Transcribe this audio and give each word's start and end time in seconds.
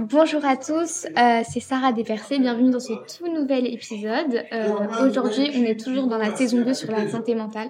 Bonjour 0.00 0.44
à 0.44 0.56
tous, 0.56 1.06
euh, 1.06 1.42
c'est 1.48 1.60
Sarah 1.60 1.92
Despercé, 1.92 2.40
bienvenue 2.40 2.70
dans 2.70 2.80
ce 2.80 2.94
tout 2.94 3.32
nouvel 3.32 3.72
épisode. 3.72 4.44
Euh, 4.52 5.06
Aujourd'hui, 5.06 5.52
on 5.54 5.62
est 5.62 5.78
toujours 5.78 6.08
dans 6.08 6.18
la 6.18 6.34
saison 6.34 6.62
2 6.62 6.74
sur 6.74 6.90
la 6.90 7.08
santé 7.08 7.36
mentale. 7.36 7.68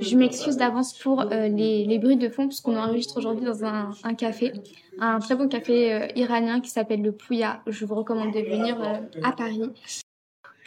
Je 0.00 0.16
m'excuse 0.16 0.56
d'avance 0.56 0.96
pour 0.96 1.20
euh, 1.20 1.48
les, 1.48 1.98
bruits 1.98 2.16
de 2.16 2.28
fond 2.28 2.46
puisqu'on 2.46 2.76
enregistre 2.76 3.16
aujourd'hui 3.16 3.44
dans 3.44 3.64
un, 3.64 3.90
un, 4.04 4.14
café, 4.14 4.52
un 5.00 5.18
très 5.18 5.34
bon 5.34 5.48
café 5.48 6.12
iranien 6.14 6.60
qui 6.60 6.70
s'appelle 6.70 7.02
le 7.02 7.10
Pouya. 7.10 7.60
Je 7.66 7.84
vous 7.84 7.96
recommande 7.96 8.32
de 8.32 8.40
venir 8.40 8.76
à 9.24 9.32
Paris. 9.32 9.62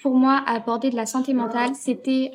Pour 0.02 0.16
moi, 0.16 0.44
aborder 0.46 0.90
de 0.90 0.98
la 0.98 1.06
santé 1.06 1.34
mentale, 1.34 1.72
c'était 1.74 2.32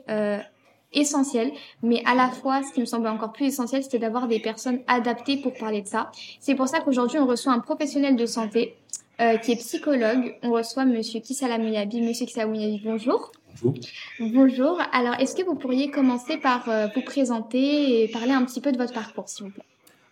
essentiel, 0.97 1.53
mais 1.83 2.03
à 2.05 2.15
la 2.15 2.29
fois, 2.29 2.62
ce 2.62 2.73
qui 2.73 2.81
me 2.81 2.87
semblait 2.87 3.11
encore 3.11 3.33
plus 3.33 3.47
essentiel, 3.47 3.83
c'était 3.83 3.99
d'avoir 3.99 4.27
des 4.27 4.41
personnes 4.41 4.81
adaptées 4.89 5.37
pour 5.37 5.55
parler 5.55 5.83
de 5.83 5.87
ça. 5.87 6.11
C'est 6.41 6.55
pour 6.55 6.69
ça 6.69 6.80
qu'aujourd'hui, 6.80 7.19
on 7.19 7.27
reçoit 7.27 7.53
un 7.53 7.61
professionnel 7.61 8.17
de 8.17 8.27
santé 8.27 8.75
euh, 9.21 9.37
qui 9.37 9.53
est 9.53 9.57
psychologue. 9.57 10.37
On 10.43 10.51
reçoit 10.53 10.84
Monsieur 10.84 11.20
Kissala 11.20 11.59
Mouyabi. 11.59 12.01
Monsieur 12.01 12.27
Kissala 12.27 12.47
Mouyabi, 12.47 12.80
bonjour. 12.84 13.33
Bonjour. 13.62 13.75
Bonjour. 14.20 14.83
Alors, 14.93 15.15
est-ce 15.15 15.34
que 15.34 15.43
vous 15.43 15.55
pourriez 15.55 15.91
commencer 15.91 16.37
par 16.37 16.69
euh, 16.69 16.89
vous 16.95 17.03
présenter 17.03 18.03
et 18.03 18.09
parler 18.09 18.33
un 18.33 18.45
petit 18.45 18.61
peu 18.61 18.73
de 18.73 18.77
votre 18.77 18.92
parcours, 18.92 19.28
s'il 19.28 19.47
vous 19.47 19.53
plaît? 19.53 19.65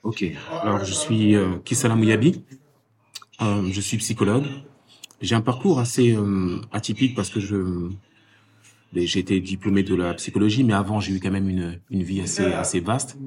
Ok. 0.02 0.24
Alors, 0.62 0.84
je 0.84 0.92
suis 0.92 1.34
euh, 1.34 1.56
Kissala 1.64 1.94
Mouyabi. 1.94 2.42
Euh, 3.42 3.68
je 3.70 3.80
suis 3.80 3.96
psychologue. 3.98 4.44
J'ai 5.20 5.34
un 5.34 5.40
parcours 5.40 5.78
assez 5.78 6.16
atypique 6.72 7.14
parce 7.14 7.30
que 7.30 7.40
je 7.40 7.88
été 9.02 9.40
diplômé 9.40 9.82
de 9.82 9.94
la 9.94 10.14
psychologie, 10.14 10.64
mais 10.64 10.72
avant 10.72 11.00
j'ai 11.00 11.12
eu 11.14 11.20
quand 11.20 11.30
même 11.30 11.48
une, 11.48 11.80
une 11.90 12.02
vie 12.02 12.20
assez 12.20 12.44
assez 12.44 12.80
vaste 12.80 13.18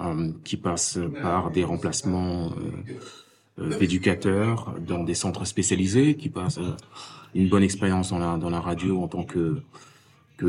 euh, 0.00 0.32
qui 0.44 0.56
passe 0.56 0.98
par 1.22 1.50
des 1.50 1.64
remplacements 1.64 2.46
euh, 2.46 3.62
euh, 3.62 3.78
d'éducateurs 3.78 4.74
dans 4.86 5.04
des 5.04 5.14
centres 5.14 5.44
spécialisés, 5.44 6.14
qui 6.16 6.28
passe 6.28 6.58
euh, 6.58 6.70
une 7.34 7.48
bonne 7.48 7.62
expérience 7.62 8.10
dans 8.10 8.18
la 8.18 8.36
dans 8.36 8.50
la 8.50 8.60
radio 8.60 9.02
en 9.02 9.08
tant 9.08 9.24
que 9.24 9.62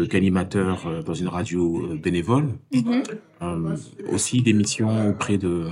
qu'animateur 0.10 1.04
dans 1.04 1.14
une 1.14 1.28
radio 1.28 1.90
bénévole, 2.02 2.48
Mhm. 2.74 3.04
Euh, 3.42 3.76
aussi 4.12 4.42
des 4.42 4.54
missions 4.54 5.10
auprès 5.10 5.38
de 5.38 5.68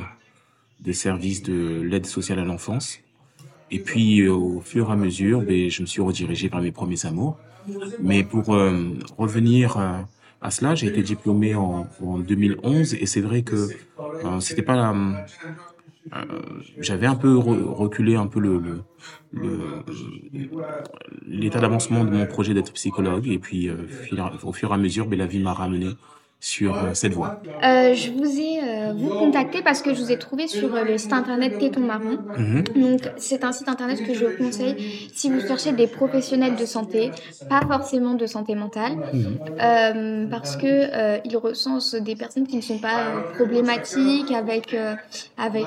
des 0.80 0.94
services 0.94 1.42
de 1.44 1.82
l'aide 1.82 2.06
sociale 2.06 2.40
à 2.40 2.46
l'enfance. 2.46 3.00
Et 3.72 3.80
puis 3.80 4.28
au 4.28 4.62
fur 4.62 4.90
et 4.90 4.92
à 4.92 4.96
mesure, 4.96 5.42
ben, 5.42 5.70
je 5.70 5.82
me 5.82 5.88
suis 5.88 6.02
redirigé 6.02 6.48
vers 6.50 6.62
mes 6.62 6.72
premiers 6.72 7.06
amours. 7.06 7.38
Mais 7.98 8.24
pour 8.24 8.56
euh, 8.56 8.94
revenir 9.18 9.78
euh, 9.78 10.02
à 10.42 10.52
cela, 10.52 10.76
j'ai 10.76 10.88
été 10.88 11.04
diplômé 11.04 11.56
en, 11.56 11.90
en 12.00 12.20
2011 12.20 12.94
et 12.96 13.06
c'est 13.06 13.22
vrai 13.22 13.44
que 13.44 13.74
euh, 14.24 14.40
c'était 14.40 14.64
pas 14.64 14.76
la 14.76 14.94
j'avais 16.80 17.08
un 17.08 17.16
peu 17.16 17.34
re- 17.36 17.64
reculé 17.64 18.16
un 18.16 18.28
peu 18.28 18.40
le 18.40 19.84
l'état 21.26 21.60
d'avancement 21.60 22.04
de 22.06 22.12
mon 22.12 22.26
projet 22.28 22.54
d'être 22.54 22.74
psychologue 22.74 23.28
et 23.28 23.40
puis 23.40 23.70
au 24.44 24.54
fur 24.54 24.72
et 24.72 24.74
à 24.74 24.78
mesure 24.78 25.08
ben, 25.08 25.18
la 25.20 25.26
vie 25.28 25.40
m'a 25.40 25.54
ramené 25.54 25.98
sur 26.44 26.76
euh, 26.76 26.94
cette 26.94 27.14
voie. 27.14 27.40
Euh, 27.64 27.94
je 27.94 28.12
vous 28.12 28.38
ai 28.38 28.60
euh, 28.62 28.94
vous 28.94 29.08
contacté 29.18 29.62
parce 29.62 29.82
que 29.82 29.94
je 29.94 30.02
vous 30.02 30.12
ai 30.12 30.20
trouvé 30.20 30.48
sur 30.50 30.76
euh, 30.76 30.84
le 30.84 30.98
site 30.98 31.14
internet 31.14 31.58
Téton 31.58 31.80
Marron. 31.80 32.18
Mhm. 32.38 32.64
Donc, 32.76 33.02
c'est 33.16 33.46
un 33.46 33.54
site 33.54 33.70
internet 33.70 34.06
que 34.06 34.14
je 34.14 34.26
vous 34.26 34.36
conseille 34.38 34.76
si 35.14 35.30
vous 35.30 35.40
cherchez 35.48 35.72
des 35.72 35.88
professionnels 35.88 36.58
de 36.58 36.66
santé, 36.66 37.12
pas 37.50 37.62
forcément 37.66 38.16
de 38.16 38.26
santé 38.26 38.56
mentale, 38.56 38.92
Mhm. 39.14 40.28
parce 40.30 40.58
que 40.58 40.68
euh, 40.68 41.18
il 41.24 41.38
recense 41.38 41.96
des 41.96 42.16
personnes 42.18 42.46
qui 42.46 42.58
ne 42.58 42.62
sont 42.62 42.80
pas 42.80 43.00
problématiques 43.36 44.32
avec 44.32 44.76
avec 45.38 45.66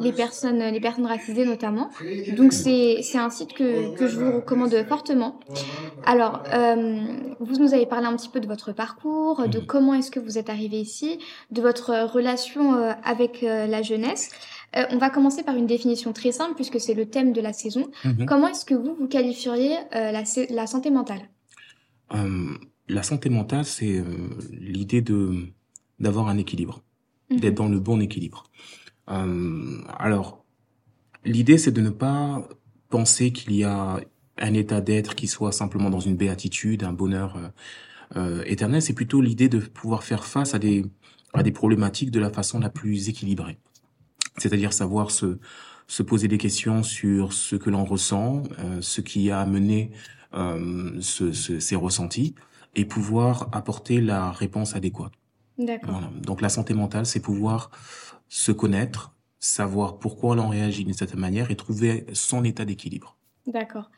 les 0.00 0.12
personnes 0.12 0.60
les 0.74 0.80
personnes 0.80 1.06
racisées 1.06 1.44
notamment. 1.44 1.90
Donc, 2.38 2.54
c'est 2.54 3.00
c'est 3.02 3.18
un 3.18 3.28
site 3.28 3.52
que 3.52 3.94
que 3.98 4.06
je 4.08 4.16
vous 4.18 4.32
recommande 4.32 4.74
fortement. 4.88 5.38
Alors, 6.06 6.42
vous 7.40 7.56
nous 7.62 7.74
avez 7.74 7.84
parlé 7.86 8.06
un 8.06 8.16
petit 8.16 8.30
peu 8.30 8.40
de 8.40 8.46
votre 8.46 8.72
parcours, 8.72 9.46
de 9.46 9.58
Mhm. 9.58 9.66
comment 9.66 9.94
est-ce 9.98 10.10
que 10.10 10.20
vous 10.20 10.38
êtes 10.38 10.48
arrivé 10.50 10.80
ici, 10.80 11.18
de 11.50 11.60
votre 11.60 11.90
relation 12.12 12.74
euh, 12.74 12.92
avec 13.04 13.42
euh, 13.42 13.66
la 13.66 13.82
jeunesse. 13.82 14.30
Euh, 14.76 14.84
on 14.90 14.98
va 14.98 15.10
commencer 15.10 15.42
par 15.42 15.56
une 15.56 15.66
définition 15.66 16.12
très 16.12 16.32
simple 16.32 16.54
puisque 16.54 16.78
c'est 16.80 16.94
le 16.94 17.06
thème 17.06 17.32
de 17.32 17.40
la 17.40 17.52
saison. 17.52 17.90
Mhm. 18.04 18.26
Comment 18.26 18.48
est-ce 18.48 18.64
que 18.64 18.74
vous, 18.74 18.94
vous 18.94 19.08
qualifieriez 19.08 19.76
euh, 19.94 20.12
la, 20.12 20.24
sa- 20.24 20.46
la 20.50 20.66
santé 20.66 20.90
mentale? 20.90 21.22
Euh, 22.14 22.54
la 22.88 23.02
santé 23.02 23.28
mentale, 23.30 23.64
c'est 23.64 23.98
euh, 23.98 24.04
l'idée 24.52 25.02
de 25.02 25.46
d'avoir 26.00 26.28
un 26.28 26.38
équilibre, 26.38 26.82
Mhm. 27.30 27.40
d'être 27.40 27.54
dans 27.54 27.68
le 27.68 27.80
bon 27.80 28.00
équilibre. 28.00 28.44
Euh, 29.10 29.80
alors, 29.98 30.44
l'idée, 31.24 31.58
c'est 31.58 31.72
de 31.72 31.80
ne 31.80 31.90
pas 31.90 32.46
penser 32.88 33.32
qu'il 33.32 33.54
y 33.54 33.64
a 33.64 34.00
un 34.38 34.54
état 34.54 34.80
d'être 34.80 35.14
qui 35.14 35.26
soit 35.26 35.52
simplement 35.52 35.90
dans 35.90 36.00
une 36.00 36.16
béatitude, 36.16 36.84
un 36.84 36.92
bonheur 36.92 37.36
euh, 38.16 38.42
éternel. 38.46 38.82
C'est 38.82 38.94
plutôt 38.94 39.20
l'idée 39.20 39.48
de 39.48 39.58
pouvoir 39.58 40.02
faire 40.04 40.24
face 40.24 40.54
à 40.54 40.58
des 40.58 40.84
à 41.34 41.42
des 41.42 41.52
problématiques 41.52 42.10
de 42.10 42.20
la 42.20 42.30
façon 42.30 42.58
la 42.58 42.70
plus 42.70 43.08
équilibrée. 43.10 43.58
C'est-à-dire 44.38 44.72
savoir 44.72 45.10
se 45.10 45.38
se 45.86 46.02
poser 46.02 46.28
des 46.28 46.38
questions 46.38 46.82
sur 46.82 47.32
ce 47.32 47.56
que 47.56 47.70
l'on 47.70 47.84
ressent, 47.84 48.42
euh, 48.58 48.80
ce 48.82 49.00
qui 49.00 49.30
a 49.30 49.40
amené 49.40 49.92
euh, 50.34 50.98
ce, 51.00 51.32
ce- 51.32 51.60
ces 51.60 51.76
ressentis 51.76 52.34
et 52.74 52.84
pouvoir 52.84 53.48
apporter 53.52 54.00
la 54.02 54.30
réponse 54.30 54.76
adéquate. 54.76 55.12
D'accord. 55.58 55.90
Voilà. 55.92 56.10
Donc 56.22 56.40
la 56.42 56.50
santé 56.50 56.74
mentale, 56.74 57.06
c'est 57.06 57.20
pouvoir 57.20 57.70
se 58.28 58.52
connaître, 58.52 59.14
savoir 59.40 59.98
pourquoi 59.98 60.36
l'on 60.36 60.48
réagit 60.48 60.84
d'une 60.84 60.94
certaine 60.94 61.20
manière 61.20 61.50
et 61.50 61.56
trouver 61.56 62.06
son 62.12 62.44
état 62.44 62.64
d'équilibre. 62.66 63.16
D'accord. 63.48 63.90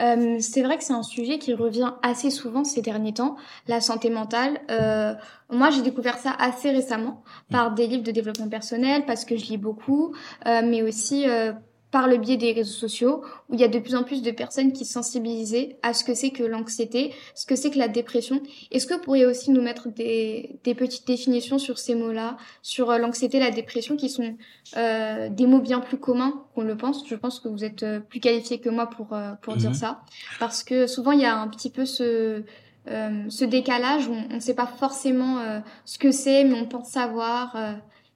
Euh, 0.00 0.38
c'est 0.40 0.62
vrai 0.62 0.76
que 0.76 0.82
c'est 0.82 0.92
un 0.92 1.04
sujet 1.04 1.38
qui 1.38 1.54
revient 1.54 1.92
assez 2.02 2.30
souvent 2.30 2.64
ces 2.64 2.82
derniers 2.82 3.14
temps, 3.14 3.36
la 3.68 3.80
santé 3.80 4.10
mentale. 4.10 4.60
Euh, 4.68 5.14
moi, 5.48 5.70
j'ai 5.70 5.80
découvert 5.80 6.18
ça 6.18 6.32
assez 6.36 6.72
récemment 6.72 7.22
par 7.48 7.72
des 7.72 7.86
livres 7.86 8.02
de 8.02 8.10
développement 8.10 8.48
personnel, 8.48 9.04
parce 9.06 9.24
que 9.24 9.36
je 9.36 9.46
lis 9.46 9.58
beaucoup, 9.58 10.12
euh, 10.46 10.62
mais 10.64 10.82
aussi 10.82 11.28
euh, 11.28 11.52
par 11.96 12.08
le 12.08 12.18
biais 12.18 12.36
des 12.36 12.52
réseaux 12.52 12.78
sociaux, 12.86 13.22
où 13.48 13.54
il 13.54 13.60
y 13.60 13.64
a 13.64 13.68
de 13.68 13.78
plus 13.78 13.94
en 13.94 14.04
plus 14.04 14.20
de 14.20 14.30
personnes 14.30 14.72
qui 14.76 14.84
sensibilisées 14.84 15.78
à 15.82 15.94
ce 15.94 16.04
que 16.04 16.12
c'est 16.20 16.28
que 16.38 16.42
l'anxiété, 16.42 17.14
ce 17.34 17.46
que 17.46 17.56
c'est 17.56 17.70
que 17.70 17.78
la 17.78 17.88
dépression. 17.88 18.42
Est-ce 18.70 18.86
que 18.86 18.92
vous 18.94 19.00
pourriez 19.00 19.24
aussi 19.24 19.50
nous 19.50 19.62
mettre 19.62 19.88
des, 19.88 20.58
des 20.62 20.74
petites 20.74 21.06
définitions 21.06 21.58
sur 21.58 21.78
ces 21.78 21.94
mots-là, 21.94 22.36
sur 22.60 22.90
euh, 22.90 22.98
l'anxiété, 22.98 23.38
la 23.38 23.50
dépression, 23.50 23.96
qui 23.96 24.10
sont 24.10 24.36
euh, 24.76 25.30
des 25.30 25.46
mots 25.46 25.60
bien 25.70 25.80
plus 25.80 25.96
communs 25.96 26.34
qu'on 26.54 26.64
le 26.64 26.76
pense? 26.76 27.08
Je 27.08 27.14
pense 27.14 27.40
que 27.40 27.48
vous 27.48 27.64
êtes 27.64 27.82
euh, 27.82 27.98
plus 28.00 28.20
qualifié 28.20 28.58
que 28.60 28.68
moi 28.68 28.86
pour 28.94 29.08
pour 29.42 29.54
Mhm. 29.54 29.60
dire 29.60 29.74
ça, 29.74 30.02
parce 30.38 30.62
que 30.68 30.86
souvent 30.86 31.12
il 31.12 31.20
y 31.20 31.24
a 31.24 31.34
un 31.44 31.48
petit 31.48 31.70
peu 31.70 31.86
ce 31.86 32.42
euh, 32.88 33.24
ce 33.38 33.44
décalage. 33.46 34.06
où 34.06 34.12
On 34.30 34.34
ne 34.34 34.40
sait 34.40 34.54
pas 34.62 34.66
forcément 34.66 35.38
euh, 35.38 35.60
ce 35.86 35.96
que 35.98 36.10
c'est, 36.12 36.44
mais 36.44 36.56
on 36.60 36.66
pense 36.66 36.90
savoir. 36.90 37.56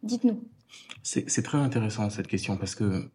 Dites-nous. 0.03 0.39
C'est 1.03 1.43
très 1.43 1.59
intéressant 1.59 2.11
cette 2.11 2.29
question 2.29 2.59
parce 2.59 2.75
que 2.75 3.09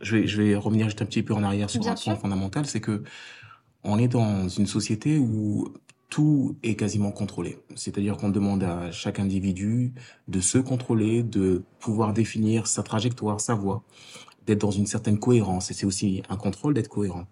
je 0.00 0.16
vais, 0.16 0.26
je 0.26 0.42
vais 0.42 0.54
revenir 0.56 0.86
juste 0.86 1.02
un 1.02 1.06
petit 1.06 1.22
peu 1.22 1.34
en 1.34 1.42
arrière 1.42 1.70
sur 1.70 1.80
Bien 1.80 1.92
un 1.92 1.94
point 1.94 2.16
fondamental, 2.16 2.66
c'est 2.66 2.80
que 2.80 3.02
on 3.82 3.98
est 3.98 4.08
dans 4.08 4.48
une 4.48 4.66
société 4.66 5.18
où 5.18 5.68
tout 6.10 6.56
est 6.62 6.74
quasiment 6.74 7.12
contrôlé. 7.12 7.58
C'est-à-dire 7.76 8.16
qu'on 8.16 8.28
demande 8.28 8.64
à 8.64 8.90
chaque 8.90 9.20
individu 9.20 9.94
de 10.28 10.40
se 10.40 10.58
contrôler, 10.58 11.22
de 11.22 11.62
pouvoir 11.78 12.12
définir 12.12 12.66
sa 12.66 12.82
trajectoire, 12.82 13.40
sa 13.40 13.54
voie, 13.54 13.84
d'être 14.46 14.60
dans 14.60 14.72
une 14.72 14.86
certaine 14.86 15.18
cohérence. 15.18 15.70
Et 15.70 15.74
c'est 15.74 15.86
aussi 15.86 16.22
un 16.28 16.36
contrôle 16.36 16.74
d'être 16.74 16.88
cohérent. 16.88 17.26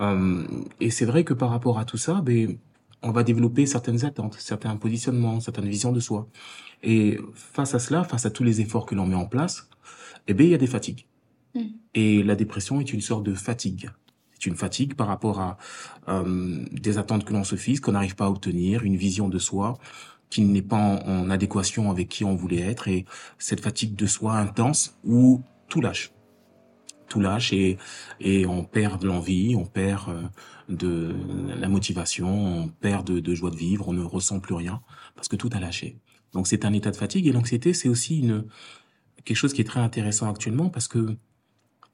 Euh, 0.00 0.42
et 0.80 0.90
c'est 0.90 1.04
vrai 1.04 1.22
que 1.24 1.34
par 1.34 1.50
rapport 1.50 1.78
à 1.78 1.84
tout 1.84 1.98
ça, 1.98 2.22
ben, 2.22 2.56
on 3.02 3.12
va 3.12 3.22
développer 3.22 3.66
certaines 3.66 4.04
attentes, 4.04 4.36
certains 4.40 4.74
positionnements, 4.76 5.40
certaines 5.40 5.68
visions 5.68 5.92
de 5.92 6.00
soi. 6.00 6.26
Et 6.82 7.18
face 7.34 7.74
à 7.74 7.78
cela, 7.78 8.04
face 8.04 8.24
à 8.24 8.30
tous 8.30 8.42
les 8.42 8.62
efforts 8.62 8.86
que 8.86 8.94
l'on 8.94 9.06
met 9.06 9.14
en 9.14 9.26
place, 9.26 9.68
eh 10.26 10.34
bien, 10.34 10.46
il 10.46 10.50
y 10.50 10.54
a 10.54 10.58
des 10.58 10.66
fatigues. 10.66 11.06
Mm. 11.54 11.60
Et 11.94 12.22
la 12.22 12.34
dépression 12.34 12.80
est 12.80 12.92
une 12.92 13.00
sorte 13.00 13.24
de 13.24 13.34
fatigue. 13.34 13.90
C'est 14.32 14.46
une 14.46 14.56
fatigue 14.56 14.94
par 14.94 15.06
rapport 15.06 15.40
à 15.40 15.58
euh, 16.08 16.64
des 16.72 16.98
attentes 16.98 17.24
que 17.24 17.32
l'on 17.32 17.44
se 17.44 17.56
fixe, 17.56 17.80
qu'on 17.80 17.92
n'arrive 17.92 18.16
pas 18.16 18.26
à 18.26 18.30
obtenir, 18.30 18.82
une 18.82 18.96
vision 18.96 19.28
de 19.28 19.38
soi 19.38 19.78
qui 20.30 20.42
n'est 20.42 20.62
pas 20.62 21.00
en, 21.06 21.30
adéquation 21.30 21.90
avec 21.90 22.08
qui 22.08 22.24
on 22.24 22.34
voulait 22.34 22.60
être, 22.60 22.88
et 22.88 23.04
cette 23.38 23.60
fatigue 23.60 23.94
de 23.94 24.06
soi 24.06 24.36
intense 24.36 24.98
où 25.04 25.42
tout 25.68 25.80
lâche. 25.80 26.12
Tout 27.08 27.20
lâche 27.20 27.52
et, 27.52 27.78
et 28.18 28.44
on 28.46 28.64
perd 28.64 29.00
de 29.00 29.06
l'envie, 29.06 29.54
on 29.54 29.64
perd 29.64 30.08
euh, 30.08 30.22
de 30.68 31.14
la 31.56 31.68
motivation, 31.68 32.28
on 32.28 32.68
perd 32.68 33.06
de, 33.06 33.20
de 33.20 33.34
joie 33.34 33.50
de 33.50 33.56
vivre, 33.56 33.88
on 33.88 33.92
ne 33.92 34.02
ressent 34.02 34.40
plus 34.40 34.54
rien 34.54 34.82
parce 35.14 35.28
que 35.28 35.36
tout 35.36 35.50
a 35.52 35.60
lâché. 35.60 35.98
Donc 36.32 36.48
c'est 36.48 36.64
un 36.64 36.72
état 36.72 36.90
de 36.90 36.96
fatigue 36.96 37.28
et 37.28 37.32
l'anxiété 37.32 37.72
c'est 37.72 37.88
aussi 37.88 38.18
une 38.18 38.46
quelque 39.24 39.36
chose 39.36 39.52
qui 39.52 39.60
est 39.60 39.64
très 39.64 39.80
intéressant 39.80 40.28
actuellement 40.28 40.68
parce 40.68 40.88
que 40.88 41.16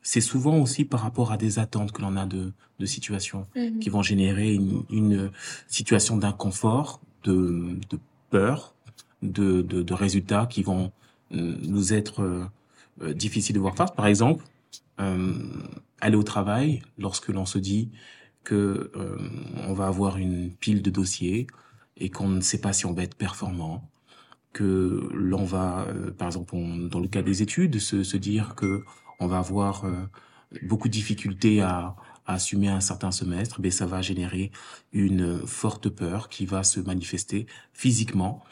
c'est 0.03 0.21
souvent 0.21 0.59
aussi 0.59 0.85
par 0.85 1.01
rapport 1.01 1.33
à 1.33 1.37
des 1.37 1.59
attentes 1.59 1.93
que 1.93 2.01
l'on 2.03 2.17
a 2.17 2.27
de, 2.27 2.53
de 2.79 2.87
situations 2.87 3.47
Mhm. 3.55 3.79
qui 3.81 3.89
vont 3.91 4.03
générer 4.03 4.55
une, 4.55 4.83
une 4.91 5.31
situation 5.69 6.17
d'inconfort, 6.17 7.01
de, 7.25 7.79
de 7.91 7.99
peur, 8.31 8.75
de, 9.23 9.61
de, 9.63 9.83
de 9.83 9.95
résultats 9.95 10.47
qui 10.47 10.63
vont 10.63 10.91
euh, 11.33 11.57
nous 11.63 11.93
être 11.93 12.23
euh, 12.23 12.45
euh, 13.03 13.13
difficiles 13.13 13.55
de 13.55 13.61
voir 13.61 13.77
face. 13.77 13.91
Par 13.95 14.07
exemple, 14.07 14.45
euh, 15.01 15.35
aller 16.01 16.17
au 16.17 16.23
travail 16.23 16.81
lorsque 16.99 17.29
l'on 17.29 17.45
se 17.47 17.59
dit 17.59 17.91
que 18.43 18.91
euh, 18.97 19.19
on 19.69 19.75
va 19.75 19.87
avoir 19.87 20.17
une 20.17 20.51
pile 20.51 20.81
de 20.83 20.91
dossiers 20.91 21.47
et 21.99 22.09
qu'on 22.09 22.29
ne 22.29 22.41
sait 22.41 22.61
pas 22.61 22.73
si 22.73 22.87
on 22.87 22.95
va 22.95 23.03
être 23.03 23.15
performant, 23.17 23.87
que 24.55 25.09
l'on 25.13 25.45
va, 25.45 25.85
euh, 25.89 26.11
par 26.11 26.27
exemple, 26.29 26.57
dans 26.89 26.99
le 27.01 27.09
cas 27.09 27.23
des 27.23 27.43
études, 27.43 27.79
se, 27.79 28.03
se 28.03 28.17
dire 28.17 28.55
que 28.57 28.83
on 29.21 29.27
va 29.27 29.39
avoir 29.39 29.85
euh, 29.85 29.93
beaucoup 30.63 30.89
de 30.89 30.93
difficultés 30.93 31.61
à, 31.61 31.95
à, 32.27 32.35
assumer 32.35 32.69
un 32.69 32.81
certain 32.81 33.13
semestre, 33.13 33.61
ben 33.61 33.71
ça 33.71 33.87
va 33.87 34.03
générer 34.03 34.51
une 34.93 35.47
forte 35.47 35.89
peur 35.89 36.29
qui 36.29 36.47
va 36.47 36.63
se 36.65 36.81
manifester 36.81 37.47
physiquement 37.73 38.43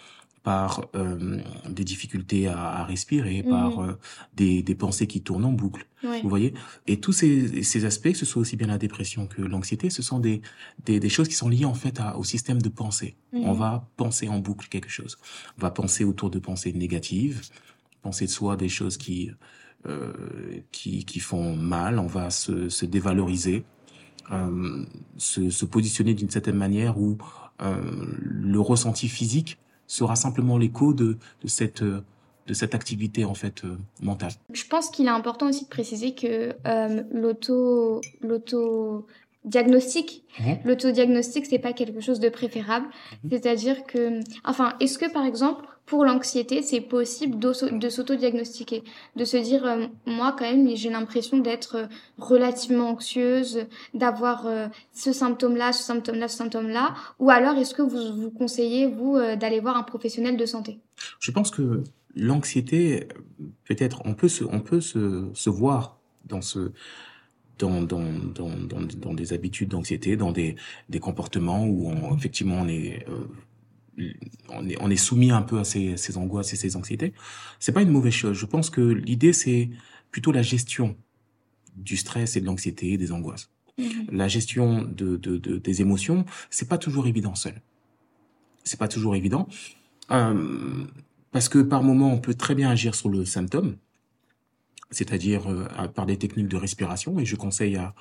par 0.48 0.86
euh, 0.94 1.40
des 1.68 1.84
difficultés 1.84 2.46
à, 2.46 2.58
à 2.58 2.84
respirer, 2.84 3.42
mmh. 3.42 3.50
par 3.50 3.80
euh, 3.80 3.98
des, 4.34 4.62
des, 4.62 4.74
pensées 4.74 5.06
qui 5.06 5.20
tournent 5.20 5.44
en 5.44 5.52
boucle. 5.52 5.86
Ouais. 6.02 6.22
Vous 6.22 6.28
voyez 6.30 6.54
Et 6.86 7.00
tous 7.00 7.12
ces, 7.12 7.62
ces, 7.62 7.84
aspects, 7.84 8.12
que 8.12 8.16
ce 8.16 8.24
soit 8.24 8.40
aussi 8.40 8.56
bien 8.56 8.68
la 8.68 8.78
dépression 8.78 9.26
que 9.26 9.42
l'anxiété, 9.42 9.90
ce 9.90 10.00
sont 10.00 10.20
des, 10.20 10.40
des, 10.86 11.00
des, 11.00 11.08
choses 11.08 11.28
qui 11.28 11.34
sont 11.34 11.50
liées 11.50 11.66
en 11.66 11.74
fait 11.74 12.00
à, 12.00 12.16
au 12.16 12.24
système 12.24 12.62
de 12.62 12.70
pensée. 12.70 13.16
Mmh. 13.32 13.40
On 13.44 13.52
va 13.52 13.90
penser 13.96 14.28
en 14.28 14.38
boucle 14.38 14.68
quelque 14.68 14.88
chose. 14.88 15.18
On 15.58 15.60
va 15.60 15.70
penser 15.70 16.04
autour 16.04 16.30
de 16.30 16.38
pensées 16.38 16.72
négatives, 16.72 17.42
penser 18.00 18.24
de 18.24 18.30
soi 18.30 18.56
des 18.56 18.70
choses 18.70 18.96
qui, 18.96 19.30
qui, 20.70 21.04
qui 21.04 21.20
font 21.20 21.56
mal. 21.56 21.98
On 21.98 22.06
va 22.06 22.30
se, 22.30 22.68
se 22.68 22.84
dévaloriser, 22.84 23.64
euh, 24.32 24.84
se, 25.16 25.50
se 25.50 25.64
positionner 25.64 26.14
d'une 26.14 26.30
certaine 26.30 26.56
manière 26.56 26.98
où 26.98 27.16
euh, 27.62 27.74
le 28.20 28.60
ressenti 28.60 29.08
physique 29.08 29.58
sera 29.86 30.16
simplement 30.16 30.58
l'écho 30.58 30.92
de, 30.92 31.16
de 31.42 31.48
cette 31.48 31.82
de 31.82 32.54
cette 32.54 32.74
activité 32.74 33.24
en 33.24 33.34
fait 33.34 33.64
euh, 33.64 33.76
mentale. 34.00 34.32
Je 34.52 34.64
pense 34.64 34.90
qu'il 34.90 35.06
est 35.06 35.10
important 35.10 35.48
aussi 35.48 35.64
de 35.64 35.68
préciser 35.68 36.14
que 36.14 36.54
euh, 36.66 37.02
l'auto 37.12 38.00
l'auto 38.22 39.06
diagnostic, 39.44 40.24
mmh. 40.40 40.52
l'autodiagnostic 40.64 41.46
c'est 41.46 41.58
pas 41.58 41.72
quelque 41.72 42.00
chose 42.00 42.20
de 42.20 42.28
préférable, 42.28 42.86
mmh. 42.86 43.28
c'est-à-dire 43.30 43.84
que 43.84 44.20
enfin, 44.44 44.74
est-ce 44.80 44.98
que 44.98 45.10
par 45.12 45.24
exemple 45.24 45.64
pour 45.88 46.04
l'anxiété, 46.04 46.62
c'est 46.62 46.82
possible 46.82 47.38
de 47.38 47.88
s'auto-diagnostiquer, 47.88 48.84
de 49.16 49.24
se 49.24 49.38
dire 49.38 49.64
euh, 49.64 49.86
moi 50.06 50.36
quand 50.38 50.44
même 50.44 50.68
j'ai 50.76 50.90
l'impression 50.90 51.38
d'être 51.38 51.76
euh, 51.76 51.86
relativement 52.18 52.90
anxieuse, 52.90 53.66
d'avoir 53.94 54.46
euh, 54.46 54.68
ce 54.92 55.12
symptôme-là, 55.12 55.72
ce 55.72 55.82
symptôme-là, 55.82 56.28
ce 56.28 56.36
symptôme-là, 56.36 56.94
ou 57.18 57.30
alors 57.30 57.56
est-ce 57.56 57.74
que 57.74 57.82
vous 57.82 58.14
vous 58.20 58.30
conseillez 58.30 58.86
vous 58.86 59.16
d'aller 59.40 59.60
voir 59.60 59.76
un 59.76 59.82
professionnel 59.82 60.36
de 60.36 60.44
santé? 60.44 60.78
Je 61.20 61.30
pense 61.30 61.50
que 61.50 61.82
l'anxiété 62.14 63.08
peut-être 63.64 64.02
on 64.04 64.14
peut 64.14 64.28
se 64.28 64.44
on 64.44 64.60
peut 64.60 64.82
se, 64.82 65.48
voir 65.48 65.98
dans 66.26 66.42
ce 66.42 66.72
dans, 67.58 67.82
dans, 67.82 68.04
dans, 68.34 68.50
dans, 68.78 69.14
des 69.14 69.32
habitudes 69.32 69.70
d'anxiété, 69.70 70.16
dans 70.16 70.30
des, 70.30 70.54
des 70.88 71.00
comportements 71.00 71.66
où 71.66 71.92
effectivement 72.14 72.58
on 72.60 72.68
est 72.68 73.04
on 74.48 74.68
est, 74.68 74.76
on 74.80 74.90
est 74.90 74.96
soumis 74.96 75.30
un 75.30 75.42
peu 75.42 75.58
à 75.58 75.64
ces, 75.64 75.96
ces 75.96 76.16
angoisses 76.16 76.52
et 76.52 76.56
ces 76.56 76.76
anxiétés. 76.76 77.12
C'est 77.58 77.72
pas 77.72 77.82
une 77.82 77.90
mauvaise 77.90 78.12
chose. 78.12 78.36
Je 78.36 78.46
pense 78.46 78.70
que 78.70 78.80
l'idée, 78.80 79.32
c'est 79.32 79.70
plutôt 80.10 80.32
la 80.32 80.42
gestion 80.42 80.96
du 81.76 81.96
stress 81.96 82.36
et 82.36 82.40
de 82.40 82.46
l'anxiété, 82.46 82.96
des 82.96 83.12
angoisses. 83.12 83.50
Mmh. 83.78 83.84
La 84.12 84.28
gestion 84.28 84.82
de, 84.82 85.16
de, 85.16 85.38
de, 85.38 85.58
des 85.58 85.80
émotions, 85.80 86.24
c'est 86.50 86.68
pas 86.68 86.78
toujours 86.78 87.06
évident 87.06 87.34
seul. 87.34 87.60
C'est 88.64 88.78
pas 88.78 88.88
toujours 88.88 89.14
évident. 89.14 89.48
Euh, 90.10 90.84
parce 91.30 91.48
que 91.48 91.58
par 91.58 91.82
moment, 91.82 92.12
on 92.12 92.18
peut 92.18 92.34
très 92.34 92.54
bien 92.54 92.70
agir 92.70 92.94
sur 92.94 93.08
le 93.08 93.24
symptôme, 93.24 93.76
c'est-à-dire 94.90 95.46
euh, 95.46 95.88
par 95.88 96.06
des 96.06 96.16
techniques 96.16 96.48
de 96.48 96.56
respiration. 96.56 97.18
Et 97.20 97.24
je 97.24 97.36
conseille 97.36 97.76
à, 97.76 97.94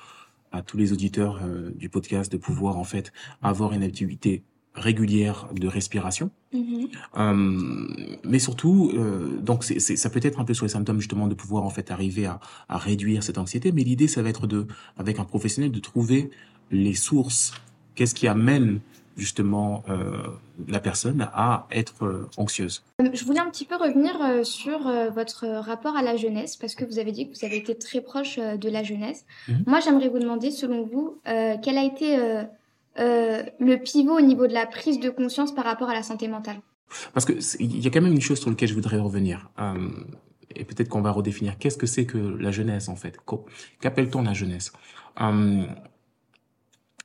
à 0.50 0.62
tous 0.62 0.76
les 0.76 0.92
auditeurs 0.92 1.40
euh, 1.42 1.70
du 1.76 1.88
podcast 1.88 2.32
de 2.32 2.38
pouvoir 2.38 2.78
en 2.78 2.84
fait 2.84 3.12
avoir 3.42 3.72
une 3.72 3.82
activité 3.82 4.42
régulière 4.74 5.48
de 5.54 5.66
respiration. 5.66 6.30
Mmh. 6.52 6.84
Euh, 7.16 7.88
mais 8.24 8.38
surtout, 8.38 8.92
euh, 8.94 9.38
donc 9.40 9.64
c'est, 9.64 9.80
c'est, 9.80 9.96
ça 9.96 10.08
peut 10.08 10.20
être 10.22 10.40
un 10.40 10.44
peu 10.44 10.54
sur 10.54 10.64
les 10.64 10.70
symptômes 10.70 11.00
justement 11.00 11.26
de 11.26 11.34
pouvoir 11.34 11.64
en 11.64 11.70
fait 11.70 11.90
arriver 11.90 12.26
à, 12.26 12.40
à 12.68 12.78
réduire 12.78 13.22
cette 13.22 13.38
anxiété. 13.38 13.72
Mais 13.72 13.82
l'idée, 13.82 14.08
ça 14.08 14.22
va 14.22 14.28
être 14.28 14.46
de, 14.46 14.66
avec 14.96 15.18
un 15.18 15.24
professionnel, 15.24 15.72
de 15.72 15.80
trouver 15.80 16.30
les 16.70 16.94
sources. 16.94 17.52
Qu'est-ce 17.94 18.14
qui 18.14 18.28
amène 18.28 18.80
justement 19.16 19.82
euh, 19.88 20.22
la 20.68 20.78
personne 20.78 21.28
à 21.32 21.66
être 21.72 22.28
anxieuse? 22.36 22.84
Je 23.00 23.24
voulais 23.24 23.40
un 23.40 23.50
petit 23.50 23.64
peu 23.64 23.74
revenir 23.74 24.46
sur 24.46 24.78
votre 25.12 25.44
rapport 25.46 25.96
à 25.96 26.02
la 26.02 26.16
jeunesse 26.16 26.56
parce 26.56 26.76
que 26.76 26.84
vous 26.84 27.00
avez 27.00 27.10
dit 27.10 27.28
que 27.28 27.36
vous 27.36 27.44
avez 27.44 27.56
été 27.56 27.76
très 27.76 28.00
proche 28.00 28.38
de 28.38 28.68
la 28.68 28.84
jeunesse. 28.84 29.24
Mmh. 29.48 29.52
Moi, 29.66 29.80
j'aimerais 29.80 30.08
vous 30.08 30.20
demander, 30.20 30.52
selon 30.52 30.84
vous, 30.84 31.18
quel 31.24 31.78
a 31.78 31.82
été 31.82 32.16
euh, 32.98 33.42
le 33.60 33.76
pivot 33.76 34.16
au 34.16 34.20
niveau 34.20 34.46
de 34.46 34.52
la 34.52 34.66
prise 34.66 35.00
de 35.00 35.10
conscience 35.10 35.54
par 35.54 35.64
rapport 35.64 35.88
à 35.88 35.94
la 35.94 36.02
santé 36.02 36.28
mentale 36.28 36.60
Parce 37.12 37.24
que 37.24 37.34
il 37.60 37.80
y 37.80 37.86
a 37.86 37.90
quand 37.90 38.00
même 38.00 38.12
une 38.12 38.20
chose 38.20 38.40
sur 38.40 38.50
laquelle 38.50 38.68
je 38.68 38.74
voudrais 38.74 38.98
revenir. 38.98 39.50
Euh, 39.58 39.88
et 40.54 40.64
peut-être 40.64 40.88
qu'on 40.88 41.02
va 41.02 41.10
redéfinir. 41.10 41.58
Qu'est-ce 41.58 41.76
que 41.76 41.86
c'est 41.86 42.06
que 42.06 42.18
la 42.18 42.50
jeunesse 42.50 42.88
en 42.88 42.96
fait? 42.96 43.18
Qu'appelle-t-on 43.80 44.22
la 44.22 44.32
jeunesse? 44.32 44.72
Euh, 45.20 45.66